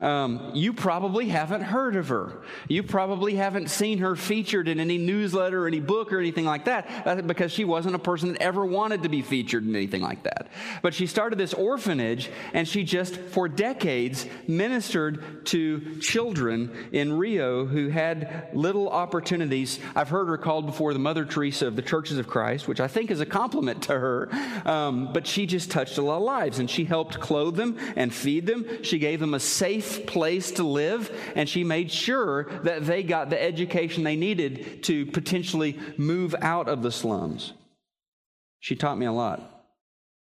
Um, 0.00 0.52
you 0.54 0.72
probably 0.72 1.28
haven't 1.28 1.60
heard 1.60 1.94
of 1.94 2.08
her. 2.08 2.40
You 2.68 2.82
probably 2.82 3.34
haven't 3.34 3.68
seen 3.68 3.98
her 3.98 4.16
featured 4.16 4.66
in 4.66 4.80
any 4.80 4.96
newsletter 4.96 5.64
or 5.64 5.66
any 5.66 5.80
book 5.80 6.10
or 6.10 6.18
anything 6.18 6.46
like 6.46 6.64
that 6.64 7.26
because 7.26 7.52
she 7.52 7.66
wasn't 7.66 7.94
a 7.94 7.98
person 7.98 8.32
that 8.32 8.40
ever 8.40 8.64
wanted 8.64 9.02
to 9.02 9.10
be 9.10 9.20
featured 9.20 9.62
in 9.66 9.76
anything 9.76 10.00
like 10.00 10.22
that. 10.22 10.48
But 10.80 10.94
she 10.94 11.06
started 11.06 11.38
this 11.38 11.52
orphanage 11.52 12.30
and 12.54 12.66
she 12.66 12.82
just, 12.82 13.16
for 13.16 13.46
decades, 13.46 14.26
ministered 14.48 15.44
to 15.46 15.98
children 16.00 16.88
in 16.92 17.18
Rio 17.18 17.66
who 17.66 17.88
had 17.88 18.48
little 18.54 18.88
opportunities. 18.88 19.80
I've 19.94 20.08
heard 20.08 20.28
her 20.28 20.38
called 20.38 20.64
before 20.64 20.94
the 20.94 20.98
Mother 20.98 21.26
Teresa 21.26 21.66
of 21.66 21.76
the 21.76 21.82
Churches 21.82 22.16
of 22.16 22.26
Christ, 22.26 22.66
which 22.66 22.80
I 22.80 22.88
think 22.88 23.10
is 23.10 23.20
a 23.20 23.26
compliment 23.26 23.82
to 23.82 23.98
her. 23.98 24.30
Um, 24.64 25.12
but 25.12 25.26
she 25.26 25.44
just 25.44 25.70
touched 25.70 25.98
a 25.98 26.02
lot 26.02 26.16
of 26.16 26.22
lives 26.22 26.58
and 26.58 26.70
she 26.70 26.86
helped 26.86 27.20
clothe 27.20 27.56
them 27.56 27.76
and 27.96 28.14
feed 28.14 28.46
them. 28.46 28.82
She 28.82 28.98
gave 28.98 29.20
them 29.20 29.34
a 29.34 29.40
safe 29.40 29.89
place 29.98 30.50
to 30.52 30.64
live, 30.64 31.10
and 31.34 31.48
she 31.48 31.64
made 31.64 31.90
sure 31.90 32.44
that 32.62 32.86
they 32.86 33.02
got 33.02 33.30
the 33.30 33.42
education 33.42 34.04
they 34.04 34.16
needed 34.16 34.82
to 34.84 35.06
potentially 35.06 35.78
move 35.96 36.34
out 36.40 36.68
of 36.68 36.82
the 36.82 36.92
slums. 36.92 37.52
She 38.60 38.76
taught 38.76 38.98
me 38.98 39.06
a 39.06 39.12
lot. 39.12 39.59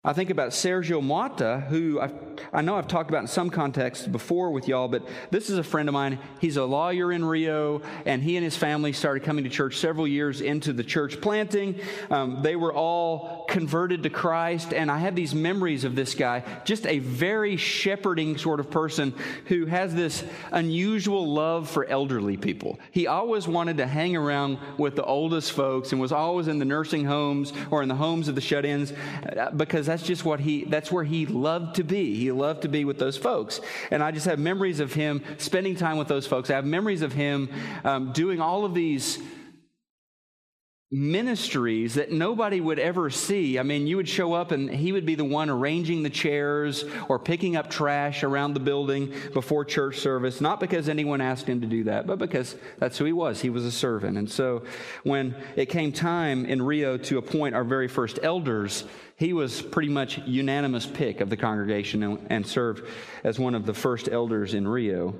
I 0.01 0.13
think 0.13 0.29
about 0.29 0.51
Sergio 0.51 1.03
Mota, 1.03 1.65
who 1.67 1.99
I've, 1.99 2.13
i 2.53 2.61
know 2.61 2.77
I've 2.77 2.87
talked 2.87 3.09
about 3.09 3.19
in 3.19 3.27
some 3.27 3.49
contexts 3.49 4.07
before 4.07 4.49
with 4.51 4.65
y'all, 4.65 4.87
but 4.87 5.05
this 5.29 5.49
is 5.49 5.57
a 5.57 5.63
friend 5.63 5.89
of 5.89 5.93
mine. 5.93 6.19
He's 6.39 6.55
a 6.55 6.63
lawyer 6.63 7.11
in 7.11 7.25
Rio, 7.25 7.81
and 8.05 8.23
he 8.23 8.37
and 8.37 8.43
his 8.45 8.55
family 8.55 8.93
started 8.93 9.23
coming 9.23 9.43
to 9.43 9.49
church 9.49 9.75
several 9.75 10.07
years 10.07 10.39
into 10.39 10.71
the 10.71 10.85
church 10.85 11.19
planting. 11.19 11.81
Um, 12.09 12.41
they 12.41 12.55
were 12.55 12.73
all 12.73 13.43
converted 13.49 14.03
to 14.03 14.09
Christ, 14.09 14.73
and 14.73 14.89
I 14.89 14.99
have 14.99 15.17
these 15.17 15.35
memories 15.35 15.83
of 15.83 15.95
this 15.95 16.15
guy, 16.15 16.45
just 16.63 16.87
a 16.87 16.99
very 16.99 17.57
shepherding 17.57 18.37
sort 18.37 18.61
of 18.61 18.71
person 18.71 19.13
who 19.47 19.65
has 19.65 19.93
this 19.93 20.23
unusual 20.53 21.27
love 21.27 21.69
for 21.69 21.83
elderly 21.83 22.37
people. 22.37 22.79
He 22.91 23.07
always 23.07 23.49
wanted 23.49 23.75
to 23.77 23.85
hang 23.85 24.15
around 24.15 24.59
with 24.77 24.95
the 24.95 25.03
oldest 25.03 25.51
folks 25.51 25.91
and 25.91 25.99
was 25.99 26.13
always 26.13 26.47
in 26.47 26.57
the 26.57 26.63
nursing 26.63 27.03
homes 27.03 27.51
or 27.69 27.83
in 27.83 27.89
the 27.89 27.95
homes 27.95 28.29
of 28.29 28.35
the 28.35 28.41
shut 28.41 28.63
ins 28.63 28.93
uh, 29.37 29.51
because 29.57 29.88
that's 29.89 30.03
just 30.03 30.25
what 30.25 30.39
he, 30.39 30.65
that's 30.65 30.91
where 30.91 31.03
he 31.03 31.25
loved 31.25 31.75
to 31.75 31.83
be. 31.83 32.15
He 32.15 32.31
loved 32.31 32.61
to 32.63 32.67
be 32.67 32.85
with 32.85 32.99
those 32.99 33.17
folks. 33.17 33.61
And 33.91 34.03
I 34.03 34.11
just 34.11 34.25
have 34.25 34.39
memories 34.39 34.79
of 34.79 34.93
him 34.93 35.23
spending 35.37 35.75
time 35.75 35.97
with 35.97 36.07
those 36.07 36.27
folks. 36.27 36.49
I 36.49 36.55
have 36.55 36.65
memories 36.65 37.01
of 37.01 37.13
him 37.13 37.49
um, 37.83 38.11
doing 38.13 38.39
all 38.39 38.65
of 38.65 38.73
these 38.73 39.19
ministries 40.91 41.93
that 41.95 42.11
nobody 42.11 42.59
would 42.59 42.79
ever 42.79 43.11
see. 43.11 43.59
I 43.59 43.63
mean, 43.63 43.85
you 43.85 43.97
would 43.97 44.09
show 44.09 44.33
up 44.33 44.51
and 44.51 44.71
he 44.71 44.91
would 44.91 45.05
be 45.05 45.13
the 45.13 45.23
one 45.23 45.47
arranging 45.51 46.01
the 46.01 46.09
chairs 46.09 46.83
or 47.07 47.19
picking 47.19 47.55
up 47.55 47.69
trash 47.69 48.23
around 48.23 48.55
the 48.55 48.59
building 48.59 49.13
before 49.31 49.65
church 49.65 49.99
service, 49.99 50.41
not 50.41 50.59
because 50.59 50.89
anyone 50.89 51.21
asked 51.21 51.45
him 51.45 51.61
to 51.61 51.67
do 51.67 51.83
that, 51.83 52.07
but 52.07 52.17
because 52.17 52.55
that's 52.79 52.97
who 52.97 53.05
he 53.05 53.13
was. 53.13 53.39
He 53.39 53.51
was 53.51 53.65
a 53.65 53.71
servant. 53.71 54.17
And 54.17 54.29
so 54.29 54.63
when 55.03 55.35
it 55.55 55.67
came 55.67 55.91
time 55.91 56.45
in 56.45 56.59
Rio 56.59 56.97
to 56.97 57.19
appoint 57.19 57.53
our 57.53 57.63
very 57.63 57.87
first 57.87 58.17
elders, 58.23 58.83
he 59.15 59.31
was 59.31 59.61
pretty 59.61 59.89
much 59.89 60.17
unanimous 60.25 60.87
pick 60.87 61.21
of 61.21 61.29
the 61.29 61.37
congregation 61.37 62.01
and, 62.29 62.47
served 62.47 62.87
as 63.23 63.37
one 63.37 63.53
of 63.53 63.67
the 63.67 63.75
first 63.75 64.09
elders 64.09 64.55
in 64.55 64.67
Rio. 64.67 65.13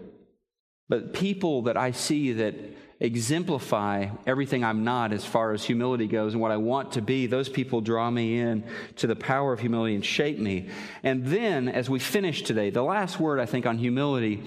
But 0.88 1.14
people 1.14 1.64
that 1.64 1.78
I 1.78 1.92
see 1.92 2.34
that 2.34 2.56
exemplify 3.00 4.10
everything 4.28 4.64
I'm 4.64 4.84
not 4.84 5.14
as 5.14 5.24
far 5.26 5.54
as 5.54 5.64
humility 5.64 6.08
goes 6.08 6.34
and 6.34 6.42
what 6.42 6.52
I 6.52 6.58
want 6.58 6.94
to 6.94 7.02
be, 7.02 7.28
those 7.28 7.48
people 7.48 7.80
draw 7.80 8.10
me 8.10 8.40
in 8.40 8.66
to 8.98 9.08
the 9.08 9.16
power 9.16 9.54
of 9.54 9.62
humility 9.62 9.96
and 9.96 10.06
shape 10.06 10.38
me. 10.38 10.70
And 11.02 11.26
then, 11.26 11.70
as 11.70 11.90
we 11.90 12.00
finish 12.00 12.42
today, 12.44 12.70
the 12.70 12.84
last 12.84 13.20
word 13.20 13.40
I 13.40 13.46
think 13.46 13.66
on 13.66 13.78
humility 13.78 14.44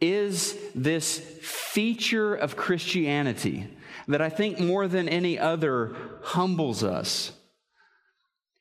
is 0.00 0.56
this 0.74 1.18
feature 1.18 2.34
of 2.34 2.56
Christianity 2.56 3.68
that 4.08 4.20
I 4.20 4.28
think 4.28 4.60
more 4.60 4.86
than 4.86 5.08
any 5.08 5.38
other 5.38 5.96
humbles 6.22 6.84
us. 6.84 7.32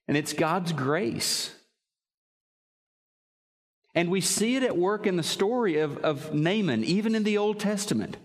And 0.07 0.15
it's 0.15 0.31
God's 0.31 0.71
grace. 0.71 1.53
And 3.93 4.09
we 4.09 4.21
see 4.21 4.55
it 4.55 4.63
at 4.63 4.77
work 4.77 5.05
in 5.05 5.17
the 5.17 5.23
story 5.23 5.79
of, 5.79 5.97
of 5.97 6.33
Naaman, 6.33 6.83
even 6.85 7.13
in 7.13 7.23
the 7.23 7.37
Old 7.37 7.59
Testament. 7.59 8.17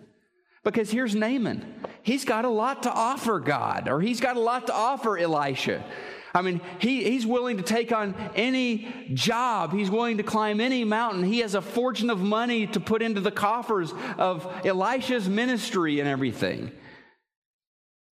Because 0.71 0.91
here's 0.91 1.15
Naaman. 1.15 1.65
He's 2.03 2.27
got 2.27 2.45
a 2.45 2.49
lot 2.51 2.83
to 2.83 2.93
offer 2.93 3.41
God, 3.41 3.89
or 3.89 4.03
he's 4.03 4.21
got 4.21 4.37
a 4.37 4.41
lot 4.41 4.67
to 4.67 4.75
offer 4.75 5.17
Elisha. 5.17 5.83
I 6.35 6.43
mean, 6.43 6.61
he, 6.79 7.05
he's 7.05 7.27
willing 7.27 7.57
to 7.57 7.63
take 7.63 7.91
on 7.91 8.15
any 8.37 9.11
job. 9.15 9.73
He's 9.73 9.91
willing 9.91 10.19
to 10.19 10.23
climb 10.23 10.61
any 10.61 10.85
mountain. 10.85 11.23
He 11.23 11.39
has 11.39 11.55
a 11.55 11.63
fortune 11.63 12.11
of 12.11 12.21
money 12.21 12.67
to 12.67 12.81
put 12.81 13.01
into 13.01 13.23
the 13.23 13.31
coffers 13.31 13.95
of 14.19 14.47
Elisha's 14.63 15.27
ministry 15.27 16.01
and 16.01 16.09
everything. 16.09 16.71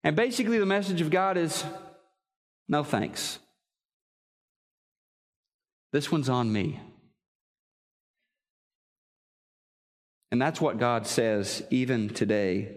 And 0.03 0.17
basically, 0.17 0.59
the 0.59 0.67
message 0.67 1.01
of 1.01 1.09
God 1.09 1.37
is 1.37 1.63
no 2.69 2.83
thanks. 2.83 3.39
This 5.93 6.11
one's 6.11 6.29
on 6.29 6.53
me. 6.53 6.81
And 10.31 10.41
that's 10.41 10.61
what 10.61 10.79
God 10.79 11.07
says 11.07 11.63
even 11.71 12.09
today. 12.09 12.77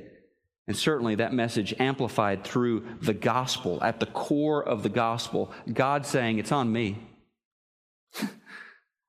And 0.68 0.76
certainly 0.76 1.16
that 1.16 1.34
message 1.34 1.74
amplified 1.80 2.43
through 2.43 2.86
the 3.01 3.14
gospel, 3.14 3.84
at 3.84 3.99
the 3.99 4.06
core 4.06 4.64
of 4.64 4.82
the 4.82 4.89
gospel, 4.89 5.51
God 5.72 6.06
saying, 6.06 6.39
It's 6.39 6.51
on 6.51 6.72
me. 6.72 6.97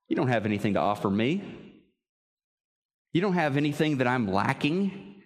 you 0.09 0.17
don't 0.17 0.29
have 0.29 0.47
anything 0.47 0.75
to 0.75 0.81
offer 0.81 1.09
me. 1.09 1.43
You 3.13 3.21
don't 3.21 3.35
have 3.35 3.57
anything 3.57 3.99
that 3.99 4.09
I'm 4.09 4.31
lacking, 4.31 5.23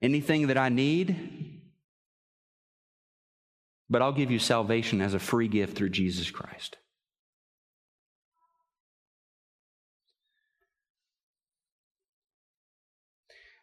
anything 0.00 0.46
that 0.46 0.56
I 0.56 0.70
need. 0.70 1.60
But 3.90 4.02
I'll 4.02 4.12
give 4.12 4.30
you 4.30 4.38
salvation 4.38 5.00
as 5.00 5.14
a 5.14 5.18
free 5.18 5.46
gift 5.46 5.76
through 5.76 5.90
Jesus 5.90 6.30
Christ. 6.30 6.78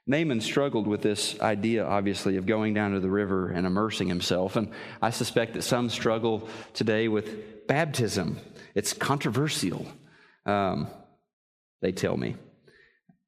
Naaman 0.05 0.41
struggled 0.41 0.85
with 0.85 1.01
this 1.01 1.39
idea, 1.39 1.85
obviously, 1.85 2.35
of 2.35 2.45
going 2.45 2.73
down 2.73 2.91
to 2.91 2.99
the 2.99 3.09
river 3.09 3.49
and 3.49 3.65
immersing 3.65 4.09
himself. 4.09 4.57
And 4.57 4.69
I 5.01 5.11
suspect 5.11 5.53
that 5.53 5.61
some 5.61 5.89
struggle 5.89 6.49
today 6.73 7.07
with 7.07 7.67
baptism. 7.67 8.39
It's 8.75 8.91
controversial, 8.91 9.85
um, 10.45 10.87
they 11.81 11.93
tell 11.93 12.17
me. 12.17 12.35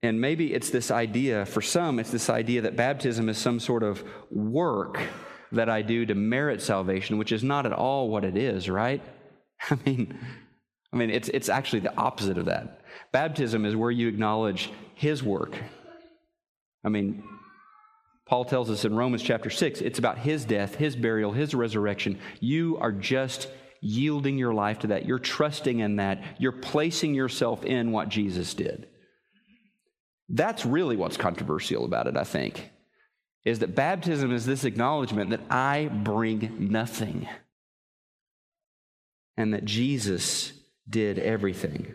And 0.03 0.19
maybe 0.19 0.53
it's 0.53 0.69
this 0.69 0.91
idea, 0.91 1.45
for 1.45 1.61
some, 1.61 1.97
it's 1.97 2.11
this 2.11 2.29
idea 2.29 2.61
that 2.61 2.75
baptism 2.75 3.29
is 3.29 3.37
some 3.37 3.59
sort 3.59 3.81
of 3.81 4.03
work 4.29 4.99
that 5.53 5.69
I 5.69 5.81
do 5.81 6.05
to 6.05 6.13
merit 6.13 6.61
salvation, 6.61 7.17
which 7.17 7.31
is 7.31 7.43
not 7.43 7.65
at 7.65 7.71
all 7.71 8.09
what 8.09 8.25
it 8.25 8.35
is, 8.35 8.69
right? 8.69 9.01
I 9.69 9.77
mean, 9.85 10.19
I 10.91 10.97
mean, 10.97 11.09
it's, 11.09 11.29
it's 11.29 11.47
actually 11.47 11.79
the 11.79 11.95
opposite 11.97 12.37
of 12.37 12.45
that. 12.45 12.81
Baptism 13.13 13.65
is 13.65 13.75
where 13.75 13.91
you 13.91 14.09
acknowledge 14.09 14.71
His 14.95 15.23
work 15.23 15.55
I 16.85 16.89
mean, 16.89 17.23
Paul 18.25 18.45
tells 18.45 18.69
us 18.69 18.85
in 18.85 18.95
Romans 18.95 19.23
chapter 19.23 19.49
6, 19.49 19.81
it's 19.81 19.99
about 19.99 20.19
his 20.19 20.45
death, 20.45 20.75
his 20.75 20.95
burial, 20.95 21.31
his 21.31 21.53
resurrection. 21.53 22.19
You 22.39 22.77
are 22.79 22.91
just 22.91 23.49
yielding 23.81 24.37
your 24.37 24.53
life 24.53 24.79
to 24.79 24.87
that. 24.87 25.05
You're 25.05 25.19
trusting 25.19 25.79
in 25.79 25.97
that. 25.97 26.23
You're 26.39 26.51
placing 26.51 27.13
yourself 27.13 27.65
in 27.65 27.91
what 27.91 28.09
Jesus 28.09 28.53
did. 28.53 28.87
That's 30.29 30.65
really 30.65 30.95
what's 30.95 31.17
controversial 31.17 31.85
about 31.85 32.07
it, 32.07 32.17
I 32.17 32.23
think, 32.23 32.71
is 33.43 33.59
that 33.59 33.75
baptism 33.75 34.31
is 34.31 34.45
this 34.45 34.63
acknowledgement 34.63 35.29
that 35.31 35.41
I 35.51 35.87
bring 35.87 36.69
nothing 36.71 37.27
and 39.37 39.53
that 39.53 39.65
Jesus 39.65 40.53
did 40.89 41.19
everything. 41.19 41.93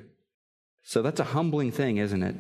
So 0.82 1.02
that's 1.02 1.20
a 1.20 1.24
humbling 1.24 1.72
thing, 1.72 1.96
isn't 1.96 2.22
it? 2.22 2.36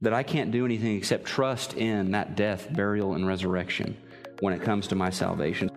That 0.00 0.12
I 0.12 0.22
can't 0.22 0.50
do 0.50 0.64
anything 0.64 0.96
except 0.96 1.24
trust 1.24 1.74
in 1.74 2.12
that 2.12 2.36
death, 2.36 2.72
burial, 2.72 3.14
and 3.14 3.26
resurrection 3.26 3.96
when 4.40 4.54
it 4.54 4.62
comes 4.62 4.86
to 4.88 4.94
my 4.94 5.10
salvation. 5.10 5.70